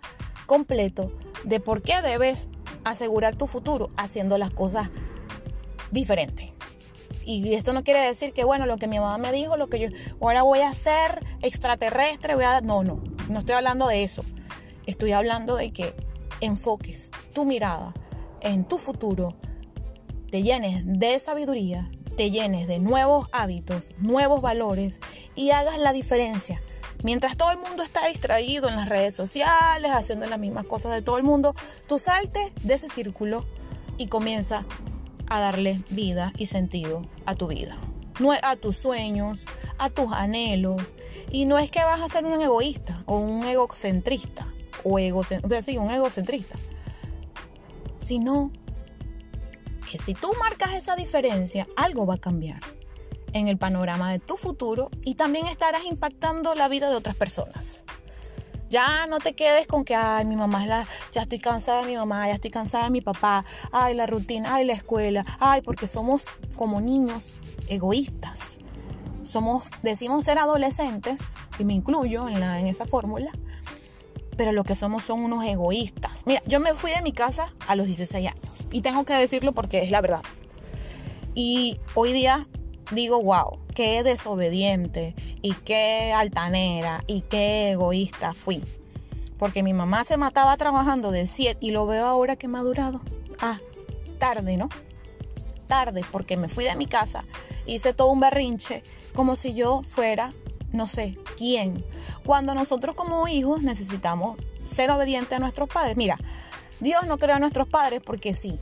completo 0.50 1.12
de 1.44 1.60
por 1.60 1.80
qué 1.80 2.02
debes 2.02 2.48
asegurar 2.82 3.36
tu 3.36 3.46
futuro 3.46 3.88
haciendo 3.96 4.36
las 4.36 4.50
cosas 4.50 4.88
diferentes. 5.92 6.50
Y 7.24 7.54
esto 7.54 7.72
no 7.72 7.84
quiere 7.84 8.00
decir 8.00 8.32
que, 8.32 8.42
bueno, 8.42 8.66
lo 8.66 8.76
que 8.76 8.88
mi 8.88 8.98
mamá 8.98 9.16
me 9.16 9.30
dijo, 9.30 9.56
lo 9.56 9.68
que 9.68 9.78
yo 9.78 9.88
ahora 10.20 10.42
voy 10.42 10.58
a 10.58 10.74
ser 10.74 11.24
extraterrestre, 11.40 12.34
voy 12.34 12.42
a... 12.42 12.60
No, 12.62 12.82
no, 12.82 13.00
no 13.28 13.38
estoy 13.38 13.54
hablando 13.54 13.86
de 13.86 14.02
eso. 14.02 14.24
Estoy 14.86 15.12
hablando 15.12 15.54
de 15.54 15.72
que 15.72 15.94
enfoques 16.40 17.12
tu 17.32 17.44
mirada 17.44 17.94
en 18.40 18.64
tu 18.64 18.78
futuro, 18.78 19.36
te 20.32 20.42
llenes 20.42 20.82
de 20.84 21.16
sabiduría, 21.20 21.92
te 22.16 22.32
llenes 22.32 22.66
de 22.66 22.80
nuevos 22.80 23.28
hábitos, 23.30 23.92
nuevos 23.98 24.42
valores 24.42 25.00
y 25.36 25.50
hagas 25.50 25.78
la 25.78 25.92
diferencia. 25.92 26.60
Mientras 27.02 27.36
todo 27.36 27.50
el 27.50 27.58
mundo 27.58 27.82
está 27.82 28.06
distraído 28.08 28.68
en 28.68 28.76
las 28.76 28.88
redes 28.88 29.14
sociales, 29.14 29.92
haciendo 29.92 30.26
las 30.26 30.38
mismas 30.38 30.66
cosas 30.66 30.92
de 30.92 31.02
todo 31.02 31.16
el 31.16 31.22
mundo, 31.22 31.54
tú 31.86 31.98
salte 31.98 32.52
de 32.62 32.74
ese 32.74 32.88
círculo 32.88 33.46
y 33.96 34.08
comienza 34.08 34.66
a 35.28 35.40
darle 35.40 35.82
vida 35.88 36.32
y 36.36 36.46
sentido 36.46 37.02
a 37.24 37.34
tu 37.34 37.46
vida, 37.46 37.78
a 38.42 38.56
tus 38.56 38.76
sueños, 38.76 39.46
a 39.78 39.88
tus 39.88 40.12
anhelos. 40.12 40.82
Y 41.30 41.46
no 41.46 41.58
es 41.58 41.70
que 41.70 41.82
vas 41.82 42.00
a 42.00 42.08
ser 42.08 42.24
un 42.24 42.40
egoísta 42.40 43.02
o 43.06 43.18
un 43.18 43.44
egocentrista 43.44 44.46
o 44.84 44.98
sí, 45.62 45.78
un 45.78 45.90
egocentrista, 45.90 46.56
sino 47.98 48.50
que 49.90 49.98
si 49.98 50.14
tú 50.14 50.32
marcas 50.38 50.74
esa 50.74 50.96
diferencia, 50.96 51.66
algo 51.76 52.06
va 52.06 52.14
a 52.14 52.18
cambiar 52.18 52.60
en 53.32 53.48
el 53.48 53.58
panorama 53.58 54.10
de 54.12 54.18
tu 54.18 54.36
futuro 54.36 54.90
y 55.02 55.14
también 55.14 55.46
estarás 55.46 55.84
impactando 55.84 56.54
la 56.54 56.68
vida 56.68 56.88
de 56.88 56.96
otras 56.96 57.16
personas. 57.16 57.84
Ya 58.70 59.06
no 59.08 59.18
te 59.18 59.34
quedes 59.34 59.66
con 59.66 59.84
que, 59.84 59.96
ay, 59.96 60.24
mi 60.24 60.36
mamá 60.36 60.62
es 60.62 60.68
la, 60.68 60.86
ya 61.10 61.22
estoy 61.22 61.40
cansada 61.40 61.80
de 61.80 61.88
mi 61.88 61.96
mamá, 61.96 62.28
ya 62.28 62.34
estoy 62.34 62.50
cansada 62.50 62.84
de 62.84 62.90
mi 62.90 63.00
papá, 63.00 63.44
ay, 63.72 63.94
la 63.94 64.06
rutina, 64.06 64.54
ay, 64.54 64.64
la 64.64 64.74
escuela, 64.74 65.24
ay, 65.40 65.60
porque 65.60 65.88
somos 65.88 66.28
como 66.56 66.80
niños 66.80 67.32
egoístas. 67.68 68.58
Somos, 69.24 69.70
decimos 69.82 70.24
ser 70.24 70.38
adolescentes, 70.38 71.34
y 71.58 71.64
me 71.64 71.74
incluyo 71.74 72.28
en, 72.28 72.38
la, 72.38 72.60
en 72.60 72.68
esa 72.68 72.86
fórmula, 72.86 73.32
pero 74.36 74.52
lo 74.52 74.62
que 74.62 74.76
somos 74.76 75.02
son 75.02 75.24
unos 75.24 75.44
egoístas. 75.44 76.22
Mira, 76.26 76.40
yo 76.46 76.60
me 76.60 76.74
fui 76.74 76.92
de 76.92 77.02
mi 77.02 77.12
casa 77.12 77.52
a 77.66 77.74
los 77.74 77.86
16 77.86 78.28
años, 78.28 78.66
y 78.70 78.82
tengo 78.82 79.04
que 79.04 79.14
decirlo 79.14 79.50
porque 79.50 79.82
es 79.82 79.90
la 79.90 80.00
verdad. 80.00 80.22
Y 81.34 81.80
hoy 81.96 82.12
día 82.12 82.46
digo, 82.90 83.22
wow, 83.22 83.58
qué 83.74 84.02
desobediente 84.02 85.14
y 85.42 85.54
qué 85.54 86.12
altanera 86.12 87.04
y 87.06 87.22
qué 87.22 87.72
egoísta 87.72 88.34
fui. 88.34 88.62
Porque 89.38 89.62
mi 89.62 89.72
mamá 89.72 90.04
se 90.04 90.16
mataba 90.16 90.56
trabajando 90.56 91.10
de 91.10 91.26
7 91.26 91.58
y 91.60 91.70
lo 91.70 91.86
veo 91.86 92.06
ahora 92.06 92.36
que 92.36 92.46
he 92.46 92.48
madurado. 92.48 93.00
Ah, 93.40 93.58
tarde, 94.18 94.56
¿no? 94.56 94.68
Tarde, 95.66 96.04
porque 96.10 96.36
me 96.36 96.48
fui 96.48 96.64
de 96.64 96.74
mi 96.74 96.86
casa, 96.86 97.24
hice 97.64 97.94
todo 97.94 98.10
un 98.10 98.20
berrinche, 98.20 98.82
como 99.14 99.36
si 99.36 99.54
yo 99.54 99.82
fuera, 99.82 100.32
no 100.72 100.86
sé, 100.86 101.16
quién. 101.36 101.84
Cuando 102.24 102.54
nosotros 102.54 102.94
como 102.96 103.28
hijos 103.28 103.62
necesitamos 103.62 104.38
ser 104.64 104.90
obedientes 104.90 105.32
a 105.32 105.40
nuestros 105.40 105.68
padres. 105.68 105.96
Mira, 105.96 106.16
Dios 106.80 107.06
no 107.06 107.18
creó 107.18 107.36
a 107.36 107.38
nuestros 107.38 107.68
padres 107.68 108.00
porque 108.04 108.34
sí. 108.34 108.58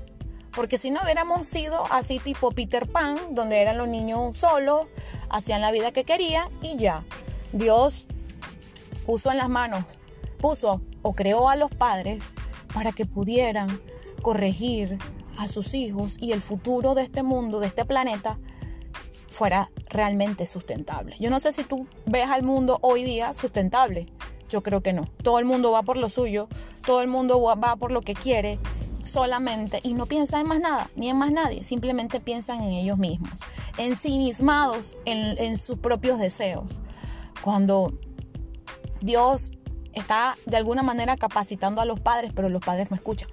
Porque 0.59 0.77
si 0.77 0.91
no 0.91 1.01
hubiéramos 1.05 1.47
sido 1.47 1.85
así 1.93 2.19
tipo 2.19 2.51
Peter 2.51 2.91
Pan, 2.91 3.17
donde 3.31 3.63
eran 3.63 3.79
los 3.79 3.87
niños 3.87 4.37
solos, 4.37 4.89
hacían 5.31 5.61
la 5.61 5.71
vida 5.71 5.93
que 5.93 6.03
querían 6.03 6.49
y 6.63 6.77
ya. 6.77 7.05
Dios 7.53 8.07
puso 9.07 9.31
en 9.31 9.39
las 9.39 9.49
manos, 9.49 9.85
puso 10.41 10.83
o 11.03 11.15
creó 11.15 11.49
a 11.49 11.55
los 11.55 11.71
padres 11.71 12.35
para 12.75 12.91
que 12.91 13.07
pudieran 13.07 13.81
corregir 14.21 14.99
a 15.37 15.47
sus 15.47 15.75
hijos 15.75 16.17
y 16.19 16.33
el 16.33 16.43
futuro 16.43 16.97
de 16.97 17.05
este 17.05 17.23
mundo, 17.23 17.61
de 17.61 17.69
este 17.69 17.85
planeta, 17.85 18.41
fuera 19.31 19.71
realmente 19.89 20.45
sustentable. 20.45 21.15
Yo 21.21 21.31
no 21.31 21.39
sé 21.39 21.53
si 21.53 21.63
tú 21.63 21.87
ves 22.05 22.29
al 22.31 22.43
mundo 22.43 22.81
hoy 22.83 23.05
día 23.05 23.33
sustentable. 23.33 24.07
Yo 24.49 24.65
creo 24.65 24.81
que 24.81 24.93
no. 24.93 25.05
Todo 25.23 25.39
el 25.39 25.45
mundo 25.45 25.71
va 25.71 25.85
por 25.85 25.99
lo 25.99 26.09
suyo, 26.09 26.49
todo 26.85 27.01
el 27.01 27.07
mundo 27.07 27.41
va 27.41 27.77
por 27.77 27.93
lo 27.93 28.01
que 28.01 28.15
quiere 28.15 28.59
solamente 29.09 29.81
y 29.83 29.95
no 29.95 30.07
piensa 30.07 30.41
en 30.41 30.47
más 30.47 30.61
nada, 30.61 30.91
ni 30.95 31.09
en 31.09 31.17
más 31.17 31.33
nadie, 31.33 31.65
simplemente 31.65 32.21
piensan 32.21 32.63
en 32.63 32.73
ellos 32.73 32.99
mismos, 32.99 33.41
ensimismados 33.77 34.97
en, 35.05 35.39
en 35.39 35.59
sus 35.59 35.79
propios 35.79 36.19
deseos. 36.19 36.81
Cuando 37.43 37.99
Dios 39.01 39.53
está 39.93 40.37
de 40.47 40.57
alguna 40.57 40.83
manera 40.83 41.17
capacitando 41.17 41.81
a 41.81 41.85
los 41.85 42.01
padres, 42.01 42.33
pero 42.35 42.49
los 42.49 42.63
padres 42.63 42.91
no 42.91 42.97
escuchan. 42.97 43.29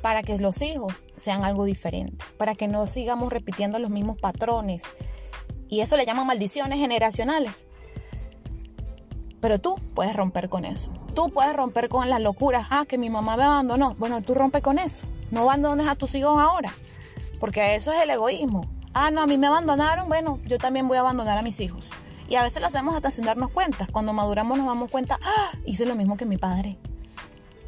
Para 0.00 0.22
que 0.22 0.36
los 0.38 0.60
hijos 0.62 1.04
sean 1.16 1.44
algo 1.44 1.64
diferente, 1.64 2.24
para 2.36 2.54
que 2.54 2.66
no 2.66 2.86
sigamos 2.86 3.32
repitiendo 3.32 3.78
los 3.78 3.90
mismos 3.90 4.18
patrones. 4.18 4.82
Y 5.68 5.80
eso 5.80 5.96
le 5.96 6.04
llaman 6.04 6.26
maldiciones 6.26 6.78
generacionales. 6.78 7.66
Pero 9.40 9.60
tú 9.60 9.76
puedes 9.94 10.14
romper 10.14 10.48
con 10.48 10.64
eso. 10.64 10.92
Tú 11.14 11.28
puedes 11.28 11.54
romper 11.54 11.88
con 11.90 12.08
las 12.08 12.20
locuras. 12.20 12.66
Ah, 12.70 12.86
que 12.88 12.96
mi 12.96 13.10
mamá 13.10 13.36
me 13.36 13.42
abandonó. 13.42 13.94
Bueno, 13.98 14.22
tú 14.22 14.34
rompes 14.34 14.62
con 14.62 14.78
eso. 14.78 15.06
No 15.30 15.42
abandones 15.42 15.86
a 15.86 15.94
tus 15.94 16.14
hijos 16.14 16.40
ahora. 16.40 16.72
Porque 17.38 17.74
eso 17.74 17.92
es 17.92 18.02
el 18.02 18.10
egoísmo. 18.10 18.66
Ah, 18.94 19.10
no, 19.10 19.20
a 19.20 19.26
mí 19.26 19.36
me 19.36 19.46
abandonaron. 19.46 20.08
Bueno, 20.08 20.40
yo 20.46 20.58
también 20.58 20.88
voy 20.88 20.96
a 20.96 21.00
abandonar 21.00 21.36
a 21.36 21.42
mis 21.42 21.60
hijos. 21.60 21.88
Y 22.30 22.36
a 22.36 22.42
veces 22.42 22.62
lo 22.62 22.68
hacemos 22.68 22.94
hasta 22.94 23.10
sin 23.10 23.24
darnos 23.24 23.50
cuenta. 23.50 23.86
Cuando 23.92 24.14
maduramos 24.14 24.56
nos 24.56 24.66
damos 24.66 24.90
cuenta, 24.90 25.18
ah, 25.22 25.50
hice 25.66 25.84
lo 25.84 25.96
mismo 25.96 26.16
que 26.16 26.24
mi 26.24 26.38
padre. 26.38 26.78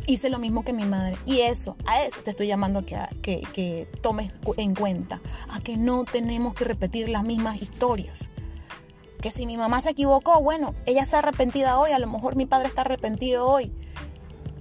Hice 0.06 0.30
lo 0.30 0.38
mismo 0.38 0.64
que 0.64 0.72
mi 0.72 0.86
madre. 0.86 1.18
Y 1.26 1.40
eso, 1.40 1.76
a 1.86 2.02
eso 2.02 2.22
te 2.22 2.30
estoy 2.30 2.46
llamando 2.46 2.86
que, 2.86 2.98
que, 3.20 3.42
que 3.52 3.88
tomes 4.00 4.32
en 4.56 4.74
cuenta. 4.74 5.20
A 5.50 5.60
que 5.60 5.76
no 5.76 6.04
tenemos 6.04 6.54
que 6.54 6.64
repetir 6.64 7.10
las 7.10 7.24
mismas 7.24 7.60
historias 7.60 8.30
que 9.24 9.30
si 9.30 9.46
mi 9.46 9.56
mamá 9.56 9.80
se 9.80 9.88
equivocó, 9.88 10.42
bueno, 10.42 10.74
ella 10.84 11.06
ha 11.10 11.18
arrepentida 11.18 11.78
hoy, 11.78 11.92
a 11.92 11.98
lo 11.98 12.06
mejor 12.06 12.36
mi 12.36 12.44
padre 12.44 12.68
está 12.68 12.82
arrepentido 12.82 13.48
hoy, 13.48 13.72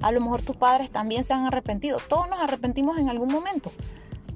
a 0.01 0.09
lo 0.13 0.21
mejor 0.21 0.41
tus 0.41 0.55
padres 0.55 0.89
también 0.89 1.25
se 1.25 1.33
han 1.33 1.45
arrepentido, 1.45 1.99
todos 2.07 2.29
nos 2.29 2.39
arrepentimos 2.39 2.97
en 2.97 3.09
algún 3.09 3.29
momento. 3.29 3.73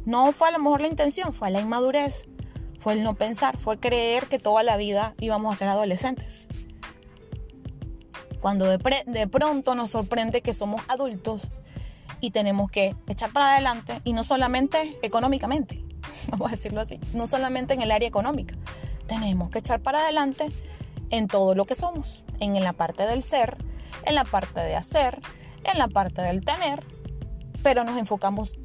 No 0.03 0.33
fue 0.33 0.49
a 0.49 0.51
lo 0.51 0.59
mejor 0.59 0.81
la 0.81 0.89
intención, 0.89 1.33
fue 1.33 1.49
la 1.49 1.61
inmadurez, 1.61 2.27
fue 2.81 2.91
el 2.91 3.03
no 3.03 3.13
pensar, 3.13 3.57
fue 3.57 3.79
creer 3.79 4.27
que 4.27 4.37
toda 4.37 4.63
la 4.63 4.75
vida 4.75 5.15
íbamos 5.21 5.55
a 5.55 5.57
ser 5.57 5.69
adolescentes. 5.69 6.49
Cuando 8.41 8.65
de, 8.65 8.79
de 9.05 9.27
pronto 9.29 9.75
nos 9.75 9.91
sorprende 9.91 10.41
que 10.41 10.53
somos 10.53 10.81
adultos 10.89 11.47
y 12.19 12.31
tenemos 12.31 12.69
que 12.69 12.97
echar 13.07 13.31
para 13.31 13.53
adelante 13.53 14.01
y 14.03 14.11
no 14.11 14.25
solamente 14.25 14.99
económicamente, 15.03 15.85
vamos 16.31 16.49
a 16.49 16.51
decirlo 16.51 16.81
así, 16.81 16.99
no 17.13 17.27
solamente 17.27 17.75
en 17.75 17.81
el 17.81 17.91
área 17.91 18.09
económica, 18.09 18.55
tenemos 19.07 19.49
que 19.49 19.59
echar 19.59 19.81
para 19.81 20.01
adelante 20.01 20.51
en 21.09 21.27
todo 21.27 21.55
lo 21.55 21.65
que 21.65 21.75
somos, 21.75 22.23
en 22.39 22.61
la 22.63 22.73
parte 22.73 23.07
del 23.07 23.23
ser, 23.23 23.57
en 24.05 24.15
la 24.15 24.25
parte 24.25 24.59
de 24.59 24.75
hacer, 24.75 25.19
en 25.63 25.77
la 25.77 25.87
parte 25.87 26.21
del 26.21 26.43
tener, 26.43 26.83
pero 27.63 27.83
nos 27.83 27.97
enfocamos, 27.97 28.55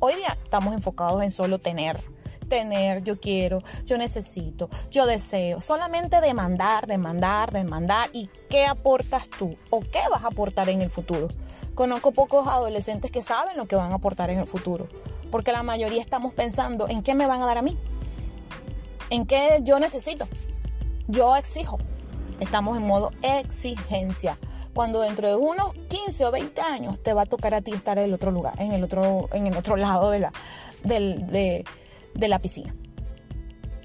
hoy 0.00 0.14
día 0.16 0.36
estamos 0.42 0.74
enfocados 0.74 1.22
en 1.22 1.30
solo 1.30 1.58
tener, 1.58 2.00
tener, 2.48 3.02
yo 3.04 3.18
quiero, 3.18 3.62
yo 3.84 3.96
necesito, 3.96 4.68
yo 4.90 5.06
deseo, 5.06 5.60
solamente 5.60 6.20
demandar, 6.20 6.86
demandar, 6.86 7.52
demandar 7.52 8.10
y 8.12 8.28
qué 8.48 8.66
aportas 8.66 9.30
tú 9.30 9.56
o 9.70 9.80
qué 9.80 10.00
vas 10.10 10.24
a 10.24 10.28
aportar 10.28 10.68
en 10.68 10.82
el 10.82 10.90
futuro. 10.90 11.28
Conozco 11.74 12.12
pocos 12.12 12.48
adolescentes 12.48 13.10
que 13.10 13.22
saben 13.22 13.56
lo 13.56 13.66
que 13.66 13.76
van 13.76 13.92
a 13.92 13.94
aportar 13.94 14.30
en 14.30 14.40
el 14.40 14.46
futuro, 14.46 14.88
porque 15.30 15.52
la 15.52 15.62
mayoría 15.62 16.02
estamos 16.02 16.34
pensando 16.34 16.88
en 16.88 17.02
qué 17.02 17.14
me 17.14 17.26
van 17.26 17.40
a 17.40 17.46
dar 17.46 17.58
a 17.58 17.62
mí, 17.62 17.78
en 19.10 19.26
qué 19.26 19.60
yo 19.62 19.78
necesito. 19.78 20.26
Yo 21.08 21.36
exijo. 21.36 21.78
Estamos 22.38 22.76
en 22.76 22.86
modo 22.86 23.10
exigencia. 23.22 24.38
Cuando 24.72 25.00
dentro 25.00 25.28
de 25.28 25.36
unos 25.36 25.74
15 25.88 26.24
o 26.26 26.30
20 26.30 26.60
años 26.60 27.02
te 27.02 27.12
va 27.12 27.22
a 27.22 27.26
tocar 27.26 27.54
a 27.54 27.60
ti 27.60 27.72
estar 27.72 27.98
en 27.98 28.04
el 28.04 28.14
otro 28.14 28.30
lugar, 28.30 28.54
en 28.58 28.72
el 28.72 28.82
otro, 28.84 29.28
en 29.32 29.46
el 29.46 29.56
otro 29.56 29.76
lado 29.76 30.10
de 30.10 30.20
la, 30.20 30.32
de, 30.84 31.64
de 32.14 32.28
la 32.28 32.38
piscina. 32.38 32.74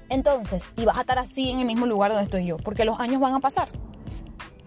Entonces, 0.08 0.70
y 0.76 0.84
vas 0.84 0.96
a 0.98 1.00
estar 1.00 1.18
así 1.18 1.50
en 1.50 1.58
el 1.58 1.66
mismo 1.66 1.86
lugar 1.86 2.12
donde 2.12 2.24
estoy 2.24 2.46
yo, 2.46 2.56
porque 2.58 2.84
los 2.84 3.00
años 3.00 3.20
van 3.20 3.34
a 3.34 3.40
pasar. 3.40 3.68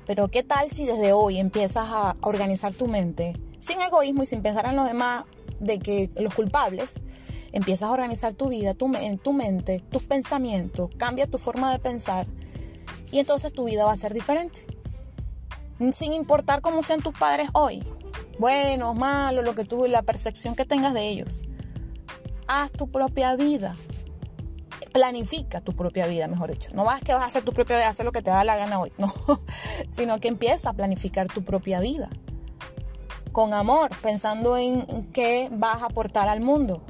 Pero 0.06 0.28
¿qué 0.28 0.44
tal 0.44 0.70
si 0.70 0.86
desde 0.86 1.14
hoy 1.14 1.38
empiezas 1.38 1.88
a 1.90 2.18
organizar 2.22 2.74
tu 2.74 2.88
mente 2.88 3.40
sin 3.60 3.80
egoísmo 3.80 4.24
y 4.24 4.26
sin 4.26 4.42
pensar 4.42 4.66
en 4.66 4.76
los 4.76 4.88
demás 4.88 5.26
de 5.60 5.80
que 5.80 6.10
los 6.20 6.34
culpables, 6.34 7.00
empiezas 7.52 7.90
a 7.90 7.92
organizar 7.92 8.34
tu 8.34 8.50
vida, 8.50 8.74
tu, 8.74 8.94
en 8.96 9.18
tu 9.18 9.34
mente, 9.34 9.84
tus 9.92 10.04
pensamientos, 10.04 10.90
cambia 10.98 11.28
tu 11.28 11.38
forma 11.38 11.72
de 11.72 11.80
pensar 11.80 12.28
y 13.12 13.20
entonces 13.20 13.52
tu 13.52 13.66
vida 13.66 13.86
va 13.86 13.94
a 13.94 13.98
ser 13.98 14.14
diferente. 14.14 14.66
Sin 15.94 16.14
importar 16.14 16.62
cómo 16.62 16.84
sean 16.84 17.02
tus 17.02 17.18
padres 17.18 17.50
hoy, 17.54 17.84
buenos, 18.38 18.96
malos, 18.96 19.46
lo 19.46 19.56
que 19.56 19.64
tú, 19.64 19.86
la 19.86 20.02
percepción 20.02 20.56
que 20.56 20.66
tengas 20.66 20.94
de 20.94 21.08
ellos. 21.08 21.42
Haz 22.48 22.72
tu 22.72 22.90
propia 22.90 23.36
vida. 23.36 23.74
Planifica 24.92 25.62
tu 25.62 25.76
propia 25.76 26.08
vida, 26.08 26.28
mejor 26.28 26.52
dicho. 26.52 26.72
No 26.74 26.84
vas 26.84 27.02
que 27.02 27.14
vas 27.14 27.24
a 27.24 27.26
hacer 27.28 27.44
tu 27.44 27.54
propia 27.54 27.78
vida, 27.78 27.90
hacer 27.90 28.06
lo 28.06 28.12
que 28.12 28.22
te 28.22 28.32
da 28.32 28.44
la 28.44 28.58
gana 28.58 28.80
hoy, 28.80 28.92
no, 28.98 29.14
sino 29.90 30.20
que 30.20 30.28
empieza 30.28 30.72
a 30.72 30.74
planificar 30.74 31.28
tu 31.28 31.44
propia 31.44 31.80
vida. 31.80 32.10
Con 33.32 33.54
amor, 33.54 33.92
pensando 34.02 34.58
en 34.58 35.12
qué 35.14 35.50
vas 35.52 35.84
a 35.84 35.86
aportar 35.86 36.28
al 36.28 36.42
mundo 36.42 36.84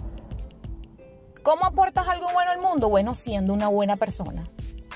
¿Cómo 1.43 1.65
aportas 1.65 2.07
algo 2.07 2.27
bueno 2.33 2.51
al 2.51 2.59
mundo? 2.59 2.89
Bueno, 2.89 3.15
siendo 3.15 3.53
una 3.53 3.69
buena 3.69 3.95
persona, 3.95 4.45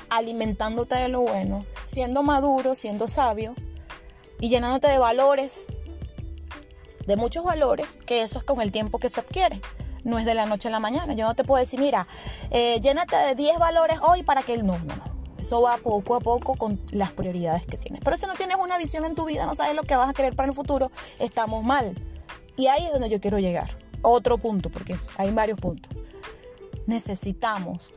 alimentándote 0.10 0.96
de 0.96 1.08
lo 1.08 1.22
bueno, 1.22 1.66
siendo 1.86 2.22
maduro, 2.22 2.76
siendo 2.76 3.08
sabio 3.08 3.56
y 4.42 4.50
llenándote 4.50 4.88
de 4.88 4.98
valores, 4.98 5.66
de 7.08 7.16
muchos 7.16 7.46
valores, 7.46 7.98
que 8.06 8.22
eso 8.22 8.40
es 8.40 8.46
con 8.46 8.60
el 8.62 8.74
tiempo 8.74 9.00
que 9.00 9.10
se 9.10 9.22
adquiere. 9.22 9.62
No 10.04 10.20
es 10.20 10.26
de 10.26 10.34
la 10.34 10.46
noche 10.46 10.68
a 10.68 10.72
la 10.72 10.82
mañana. 10.82 11.14
Yo 11.14 11.26
no 11.26 11.34
te 11.34 11.46
puedo 11.46 11.62
decir, 11.62 11.80
mira, 11.80 12.08
eh, 12.52 12.82
llénate 12.82 13.16
de 13.16 13.36
10 13.36 13.58
valores 13.58 14.00
hoy 14.02 14.22
para 14.24 14.44
que... 14.44 14.58
No, 14.58 14.78
no, 14.80 14.96
no. 14.98 15.14
Eso 15.40 15.62
va 15.62 15.78
poco 15.78 16.16
a 16.16 16.20
poco 16.20 16.56
con 16.56 16.82
las 16.92 17.14
prioridades 17.14 17.66
que 17.66 17.78
tienes. 17.78 18.02
Pero 18.04 18.18
si 18.18 18.26
no 18.26 18.34
tienes 18.34 18.58
una 18.58 18.78
visión 18.78 19.06
en 19.06 19.16
tu 19.16 19.26
vida, 19.26 19.46
no 19.46 19.56
sabes 19.56 19.76
lo 19.76 19.84
que 19.84 19.96
vas 19.96 20.10
a 20.10 20.14
querer 20.14 20.36
para 20.36 20.50
el 20.50 20.56
futuro, 20.56 20.92
estamos 21.20 21.64
mal. 21.64 21.98
Y 22.58 22.68
ahí 22.68 22.86
es 22.86 22.92
donde 22.92 23.10
yo 23.10 23.22
quiero 23.22 23.40
llegar. 23.40 23.78
Otro 24.02 24.38
punto, 24.38 24.70
porque 24.70 24.98
hay 25.18 25.32
varios 25.32 25.58
puntos 25.58 25.90
necesitamos 26.88 27.94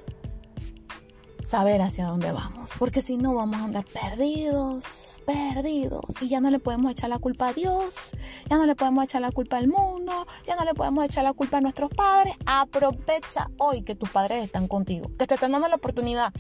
saber 1.47 1.81
hacia 1.81 2.07
dónde 2.07 2.33
vamos, 2.33 2.71
porque 2.79 3.01
si 3.01 3.17
no 3.17 3.35
vamos 3.35 3.61
a 3.61 3.65
andar 3.65 3.85
perdidos, 3.85 5.21
perdidos, 5.25 6.05
y 6.21 6.29
ya 6.29 6.41
no 6.41 6.51
le 6.51 6.59
podemos 6.59 6.91
echar 6.91 7.09
la 7.09 7.21
culpa 7.21 7.49
a 7.49 7.53
Dios, 7.53 8.17
ya 8.51 8.57
no 8.57 8.67
le 8.67 8.75
podemos 8.75 9.05
echar 9.05 9.21
la 9.21 9.31
culpa 9.31 9.57
al 9.59 9.69
mundo, 9.69 10.27
ya 10.45 10.57
no 10.57 10.65
le 10.65 10.75
podemos 10.75 11.05
echar 11.05 11.23
la 11.23 11.33
culpa 11.33 11.59
a 11.59 11.61
nuestros 11.61 11.91
padres. 11.91 12.35
Aprovecha 12.47 13.51
hoy 13.59 13.83
que 13.83 13.95
tus 13.95 14.11
padres 14.11 14.45
están 14.45 14.67
contigo, 14.67 15.09
que 15.19 15.27
te 15.27 15.35
están 15.35 15.53
dando 15.53 15.69
la 15.69 15.77
oportunidad 15.77 16.33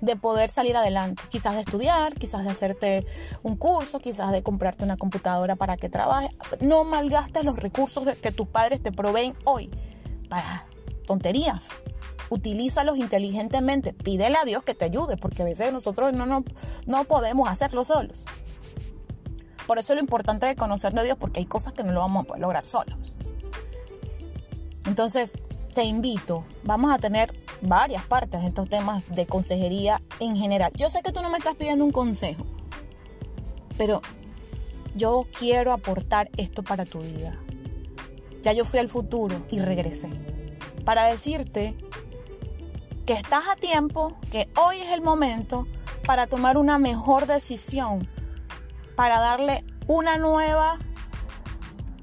de 0.00 0.16
poder 0.16 0.48
salir 0.48 0.76
adelante, 0.76 1.22
quizás 1.30 1.54
de 1.54 1.60
estudiar, 1.60 2.14
quizás 2.14 2.44
de 2.44 2.50
hacerte 2.50 3.06
un 3.42 3.56
curso, 3.56 4.00
quizás 4.00 4.32
de 4.32 4.42
comprarte 4.42 4.84
una 4.84 4.96
computadora 4.96 5.56
para 5.56 5.76
que 5.76 5.90
trabajes. 5.90 6.30
No 6.60 6.84
malgastes 6.84 7.44
los 7.44 7.56
recursos 7.56 8.04
que 8.16 8.32
tus 8.32 8.48
padres 8.48 8.82
te 8.82 8.92
proveen 8.92 9.34
hoy 9.44 9.70
para 10.28 10.66
tonterías 11.06 11.68
utilízalos 12.30 12.96
inteligentemente, 12.98 13.92
pídele 13.92 14.36
a 14.36 14.44
Dios 14.44 14.62
que 14.62 14.74
te 14.74 14.84
ayude, 14.84 15.16
porque 15.16 15.42
a 15.42 15.44
veces 15.44 15.72
nosotros 15.72 16.12
no, 16.12 16.26
no, 16.26 16.44
no 16.86 17.04
podemos 17.04 17.48
hacerlo 17.48 17.84
solos. 17.84 18.24
Por 19.66 19.78
eso 19.78 19.92
es 19.92 19.96
lo 19.96 20.00
importante 20.00 20.46
de 20.46 20.56
conocer 20.56 20.92
de 20.92 21.04
Dios, 21.04 21.16
porque 21.18 21.40
hay 21.40 21.46
cosas 21.46 21.72
que 21.72 21.82
no 21.82 21.92
lo 21.92 22.00
vamos 22.00 22.24
a 22.24 22.26
poder 22.26 22.42
lograr 22.42 22.64
solos. 22.64 22.98
Entonces, 24.86 25.38
te 25.74 25.84
invito, 25.84 26.44
vamos 26.62 26.92
a 26.92 26.98
tener 26.98 27.34
varias 27.62 28.04
partes 28.04 28.42
de 28.42 28.48
estos 28.48 28.68
temas 28.68 29.02
de 29.08 29.26
consejería 29.26 30.02
en 30.20 30.36
general. 30.36 30.70
Yo 30.76 30.90
sé 30.90 31.02
que 31.02 31.12
tú 31.12 31.22
no 31.22 31.30
me 31.30 31.38
estás 31.38 31.54
pidiendo 31.54 31.84
un 31.84 31.92
consejo, 31.92 32.44
pero 33.78 34.02
yo 34.94 35.26
quiero 35.36 35.72
aportar 35.72 36.30
esto 36.36 36.62
para 36.62 36.84
tu 36.84 37.00
vida. 37.00 37.36
Ya 38.42 38.52
yo 38.52 38.64
fui 38.64 38.78
al 38.78 38.88
futuro 38.88 39.44
y 39.50 39.58
regresé. 39.58 40.10
Para 40.84 41.06
decirte 41.06 41.74
que 43.06 43.12
estás 43.12 43.44
a 43.48 43.56
tiempo, 43.56 44.16
que 44.30 44.48
hoy 44.56 44.78
es 44.78 44.90
el 44.92 45.02
momento 45.02 45.66
para 46.06 46.26
tomar 46.26 46.56
una 46.56 46.78
mejor 46.78 47.26
decisión, 47.26 48.08
para 48.96 49.20
darle 49.20 49.64
una 49.86 50.16
nueva, 50.16 50.78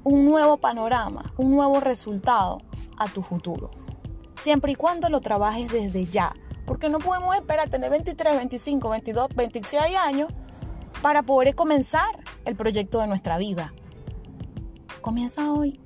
un 0.04 0.24
nuevo 0.24 0.58
panorama, 0.58 1.32
un 1.36 1.50
nuevo 1.50 1.80
resultado 1.80 2.58
a 2.98 3.08
tu 3.08 3.22
futuro. 3.22 3.70
Siempre 4.36 4.72
y 4.72 4.74
cuando 4.76 5.08
lo 5.08 5.20
trabajes 5.20 5.68
desde 5.68 6.06
ya, 6.06 6.34
porque 6.66 6.88
no 6.88 6.98
podemos 6.98 7.34
esperar 7.34 7.68
tener 7.68 7.90
23, 7.90 8.36
25, 8.36 8.88
22, 8.88 9.28
26 9.34 9.96
años 9.96 10.28
para 11.00 11.22
poder 11.22 11.54
comenzar 11.54 12.22
el 12.44 12.54
proyecto 12.54 13.00
de 13.00 13.08
nuestra 13.08 13.38
vida. 13.38 13.72
Comienza 15.00 15.52
hoy. 15.52 15.80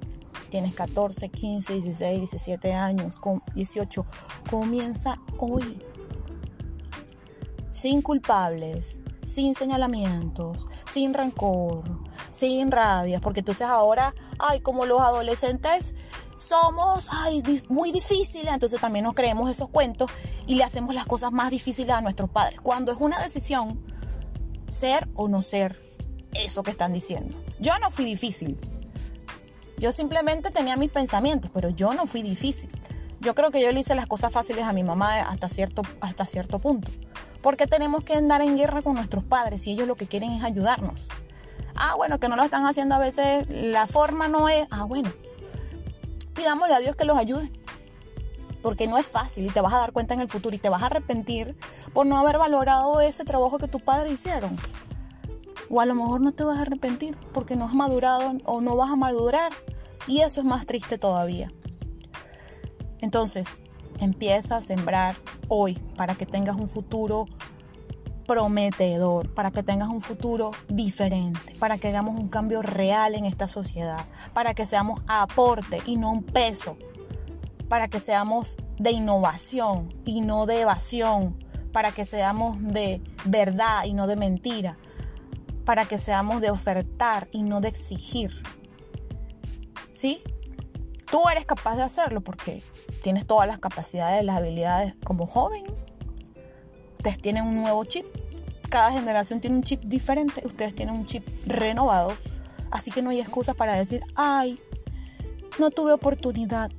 Tienes 0.50 0.74
14, 0.74 1.28
15, 1.28 1.80
16, 1.80 2.18
17 2.18 2.72
años, 2.72 3.14
18. 3.54 4.06
Comienza 4.50 5.20
hoy. 5.38 5.82
Sin 7.70 8.00
culpables, 8.00 9.00
sin 9.24 9.54
señalamientos, 9.54 10.66
sin 10.86 11.12
rencor, 11.12 11.84
sin 12.30 12.70
rabia, 12.70 13.20
porque 13.20 13.40
entonces 13.40 13.66
ahora, 13.66 14.14
ay, 14.38 14.60
como 14.60 14.86
los 14.86 15.00
adolescentes 15.00 15.94
somos 16.38 17.08
ay, 17.10 17.42
muy 17.68 17.92
difíciles, 17.92 18.52
entonces 18.52 18.80
también 18.80 19.04
nos 19.04 19.14
creemos 19.14 19.50
esos 19.50 19.68
cuentos 19.68 20.10
y 20.46 20.54
le 20.54 20.64
hacemos 20.64 20.94
las 20.94 21.06
cosas 21.06 21.32
más 21.32 21.50
difíciles 21.50 21.90
a 21.90 22.00
nuestros 22.00 22.30
padres. 22.30 22.60
Cuando 22.60 22.92
es 22.92 22.98
una 23.00 23.18
decisión, 23.22 23.84
ser 24.68 25.08
o 25.14 25.28
no 25.28 25.42
ser 25.42 25.82
eso 26.34 26.62
que 26.62 26.70
están 26.70 26.92
diciendo. 26.92 27.36
Yo 27.58 27.78
no 27.78 27.90
fui 27.90 28.04
difícil. 28.04 28.56
Yo 29.78 29.92
simplemente 29.92 30.50
tenía 30.50 30.76
mis 30.76 30.90
pensamientos, 30.90 31.50
pero 31.52 31.68
yo 31.68 31.92
no 31.92 32.06
fui 32.06 32.22
difícil. 32.22 32.70
Yo 33.20 33.34
creo 33.34 33.50
que 33.50 33.62
yo 33.62 33.70
le 33.72 33.80
hice 33.80 33.94
las 33.94 34.06
cosas 34.06 34.32
fáciles 34.32 34.64
a 34.64 34.72
mi 34.72 34.82
mamá 34.82 35.20
hasta 35.20 35.48
cierto, 35.48 35.82
hasta 36.00 36.26
cierto 36.26 36.58
punto. 36.58 36.90
Porque 37.42 37.66
tenemos 37.66 38.02
que 38.02 38.14
andar 38.14 38.40
en 38.40 38.56
guerra 38.56 38.82
con 38.82 38.94
nuestros 38.94 39.24
padres 39.24 39.66
y 39.66 39.72
ellos 39.72 39.86
lo 39.86 39.96
que 39.96 40.06
quieren 40.06 40.32
es 40.32 40.44
ayudarnos. 40.44 41.08
Ah, 41.74 41.94
bueno, 41.96 42.18
que 42.18 42.28
no 42.28 42.36
lo 42.36 42.44
están 42.44 42.64
haciendo 42.64 42.94
a 42.94 42.98
veces, 42.98 43.46
la 43.50 43.86
forma 43.86 44.28
no 44.28 44.48
es. 44.48 44.66
Ah, 44.70 44.84
bueno, 44.84 45.12
pidámosle 46.34 46.74
a 46.74 46.78
Dios 46.78 46.96
que 46.96 47.04
los 47.04 47.18
ayude. 47.18 47.50
Porque 48.62 48.86
no 48.86 48.96
es 48.96 49.06
fácil 49.06 49.46
y 49.46 49.50
te 49.50 49.60
vas 49.60 49.74
a 49.74 49.78
dar 49.78 49.92
cuenta 49.92 50.14
en 50.14 50.20
el 50.20 50.28
futuro 50.28 50.56
y 50.56 50.58
te 50.58 50.70
vas 50.70 50.82
a 50.82 50.86
arrepentir 50.86 51.54
por 51.92 52.06
no 52.06 52.18
haber 52.18 52.38
valorado 52.38 53.00
ese 53.00 53.24
trabajo 53.24 53.58
que 53.58 53.68
tus 53.68 53.82
padres 53.82 54.12
hicieron. 54.12 54.56
O 55.70 55.80
a 55.80 55.86
lo 55.86 55.94
mejor 55.94 56.20
no 56.20 56.32
te 56.32 56.44
vas 56.44 56.58
a 56.58 56.62
arrepentir 56.62 57.16
porque 57.32 57.56
no 57.56 57.64
has 57.64 57.74
madurado 57.74 58.32
o 58.44 58.60
no 58.60 58.76
vas 58.76 58.90
a 58.90 58.96
madurar. 58.96 59.52
Y 60.06 60.20
eso 60.20 60.40
es 60.40 60.46
más 60.46 60.66
triste 60.66 60.98
todavía. 60.98 61.50
Entonces, 63.00 63.56
empieza 64.00 64.56
a 64.56 64.62
sembrar 64.62 65.16
hoy 65.48 65.74
para 65.96 66.14
que 66.14 66.26
tengas 66.26 66.56
un 66.56 66.68
futuro 66.68 67.26
prometedor, 68.26 69.32
para 69.32 69.50
que 69.50 69.62
tengas 69.62 69.88
un 69.88 70.00
futuro 70.00 70.50
diferente, 70.68 71.54
para 71.58 71.78
que 71.78 71.88
hagamos 71.88 72.16
un 72.16 72.28
cambio 72.28 72.60
real 72.60 73.14
en 73.14 73.24
esta 73.24 73.48
sociedad, 73.48 74.06
para 74.34 74.54
que 74.54 74.66
seamos 74.66 75.00
aporte 75.06 75.80
y 75.86 75.96
no 75.96 76.10
un 76.10 76.24
peso, 76.24 76.76
para 77.68 77.88
que 77.88 78.00
seamos 78.00 78.56
de 78.78 78.90
innovación 78.90 79.94
y 80.04 80.20
no 80.20 80.46
de 80.46 80.62
evasión, 80.62 81.42
para 81.72 81.92
que 81.92 82.04
seamos 82.04 82.60
de 82.60 83.00
verdad 83.24 83.84
y 83.84 83.92
no 83.92 84.06
de 84.06 84.16
mentira, 84.16 84.76
para 85.66 85.84
que 85.84 85.98
seamos 85.98 86.40
de 86.40 86.50
ofertar 86.50 87.28
y 87.32 87.42
no 87.42 87.60
de 87.60 87.68
exigir. 87.68 88.30
¿Sí? 89.90 90.22
Tú 91.10 91.28
eres 91.28 91.44
capaz 91.44 91.76
de 91.76 91.82
hacerlo 91.82 92.20
porque 92.20 92.62
tienes 93.02 93.26
todas 93.26 93.48
las 93.48 93.58
capacidades, 93.58 94.24
las 94.24 94.36
habilidades 94.36 94.94
como 95.04 95.26
joven. 95.26 95.64
Ustedes 96.94 97.20
tienen 97.20 97.44
un 97.44 97.56
nuevo 97.56 97.84
chip. 97.84 98.06
Cada 98.70 98.92
generación 98.92 99.40
tiene 99.40 99.56
un 99.56 99.62
chip 99.62 99.82
diferente. 99.82 100.42
Ustedes 100.46 100.74
tienen 100.74 100.94
un 100.94 101.04
chip 101.04 101.26
renovado. 101.46 102.14
Así 102.70 102.92
que 102.92 103.02
no 103.02 103.10
hay 103.10 103.20
excusas 103.20 103.56
para 103.56 103.74
decir, 103.74 104.02
ay, 104.14 104.60
no 105.58 105.70
tuve 105.70 105.92
oportunidad. 105.92 106.70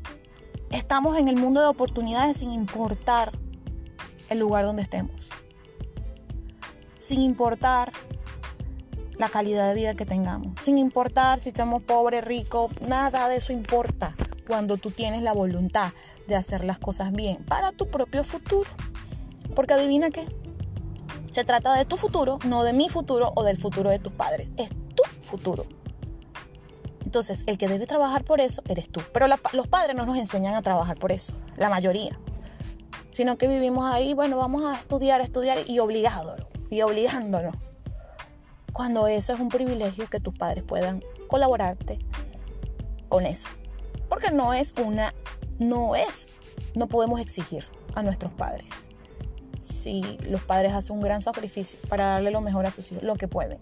Estamos 0.70 1.18
en 1.18 1.28
el 1.28 1.36
mundo 1.36 1.60
de 1.60 1.68
oportunidades 1.68 2.38
sin 2.38 2.52
importar 2.52 3.32
el 4.30 4.40
lugar 4.40 4.64
donde 4.64 4.82
estemos. 4.82 5.30
Sin 7.00 7.22
importar 7.22 7.92
la 9.18 9.30
calidad 9.30 9.68
de 9.68 9.76
vida 9.76 9.96
que 9.96 10.06
tengamos. 10.06 10.54
Sin 10.62 10.78
importar 10.78 11.40
si 11.40 11.52
somos 11.52 11.84
pobres, 11.84 12.24
ricos, 12.24 12.72
nada 12.82 13.30
de 13.30 13.38
eso 13.38 13.54
importa 13.54 14.16
cuando 14.46 14.78
tú 14.78 14.92
tienes 14.92 15.22
la 15.22 15.34
voluntad 15.34 15.92
de 16.28 16.36
hacer 16.36 16.64
las 16.64 16.80
cosas 16.80 17.12
bien 17.12 17.38
para 17.46 17.72
tu 17.72 17.88
propio 17.88 18.24
futuro. 18.24 18.70
Porque 19.56 19.74
adivina 19.74 20.12
qué, 20.12 20.28
se 21.32 21.44
trata 21.44 21.74
de 21.74 21.86
tu 21.86 21.98
futuro, 21.98 22.40
no 22.46 22.64
de 22.64 22.74
mi 22.74 22.90
futuro 22.90 23.32
o 23.36 23.44
del 23.44 23.58
futuro 23.58 23.90
de 23.90 24.00
tus 24.00 24.14
padres. 24.14 24.50
Es 24.58 24.70
tu 24.96 25.04
futuro. 25.22 25.66
Entonces, 27.04 27.44
el 27.48 27.58
que 27.58 27.68
debe 27.68 27.88
trabajar 27.88 28.24
por 28.24 28.42
eso 28.42 28.62
eres 28.68 28.90
tú. 28.90 29.02
Pero 29.14 29.28
los 29.54 29.68
padres 29.68 29.96
no 29.96 30.06
nos 30.06 30.18
enseñan 30.18 30.56
a 30.56 30.62
trabajar 30.62 30.98
por 31.00 31.12
eso, 31.12 31.34
la 31.56 31.70
mayoría. 31.70 32.20
Sino 33.12 33.38
que 33.38 33.48
vivimos 33.48 33.86
ahí, 33.86 34.14
bueno, 34.14 34.38
vamos 34.38 34.64
a 34.66 34.76
estudiar, 34.76 35.22
estudiar 35.22 35.60
y 35.66 35.80
obligándolo, 35.80 36.48
y 36.70 36.82
obligándonos 36.82 37.56
cuando 38.78 39.08
eso 39.08 39.34
es 39.34 39.40
un 39.40 39.50
privilegio 39.50 40.08
que 40.08 40.20
tus 40.20 40.38
padres 40.38 40.64
puedan 40.64 41.04
colaborarte 41.28 41.98
con 43.10 43.26
eso. 43.26 43.48
Porque 44.08 44.30
no 44.30 44.54
es 44.54 44.76
una, 44.78 45.16
no 45.58 45.96
es, 45.96 46.30
no 46.76 46.88
podemos 46.88 47.20
exigir 47.20 47.66
a 47.96 48.04
nuestros 48.04 48.32
padres. 48.34 48.92
Si 49.58 50.20
los 50.30 50.44
padres 50.44 50.76
hacen 50.76 50.96
un 50.96 51.02
gran 51.02 51.24
sacrificio 51.24 51.80
para 51.90 52.06
darle 52.06 52.30
lo 52.30 52.40
mejor 52.40 52.68
a 52.68 52.72
sus 52.72 52.92
hijos, 52.92 53.04
lo 53.04 53.16
que 53.16 53.28
pueden. 53.28 53.58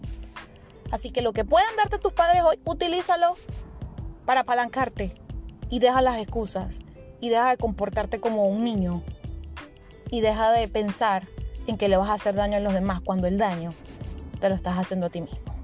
Así 0.90 1.10
que 1.10 1.22
lo 1.22 1.32
que 1.32 1.46
puedan 1.46 1.74
darte 1.78 1.96
tus 1.96 2.12
padres 2.12 2.42
hoy, 2.42 2.58
utilízalo 2.66 3.36
para 4.26 4.40
apalancarte 4.40 5.14
y 5.70 5.78
deja 5.78 6.02
las 6.02 6.18
excusas 6.18 6.80
y 7.22 7.30
deja 7.30 7.48
de 7.48 7.56
comportarte 7.56 8.20
como 8.20 8.48
un 8.48 8.64
niño 8.64 9.02
y 10.10 10.20
deja 10.20 10.52
de 10.52 10.68
pensar 10.68 11.26
en 11.66 11.78
que 11.78 11.88
le 11.88 11.96
vas 11.96 12.10
a 12.10 12.14
hacer 12.14 12.34
daño 12.34 12.58
a 12.58 12.60
los 12.60 12.74
demás 12.74 13.00
cuando 13.00 13.26
el 13.26 13.38
daño 13.38 13.72
te 14.40 14.48
lo 14.48 14.54
estás 14.54 14.78
haciendo 14.78 15.06
a 15.06 15.10
ti 15.10 15.20
mismo. 15.20 15.55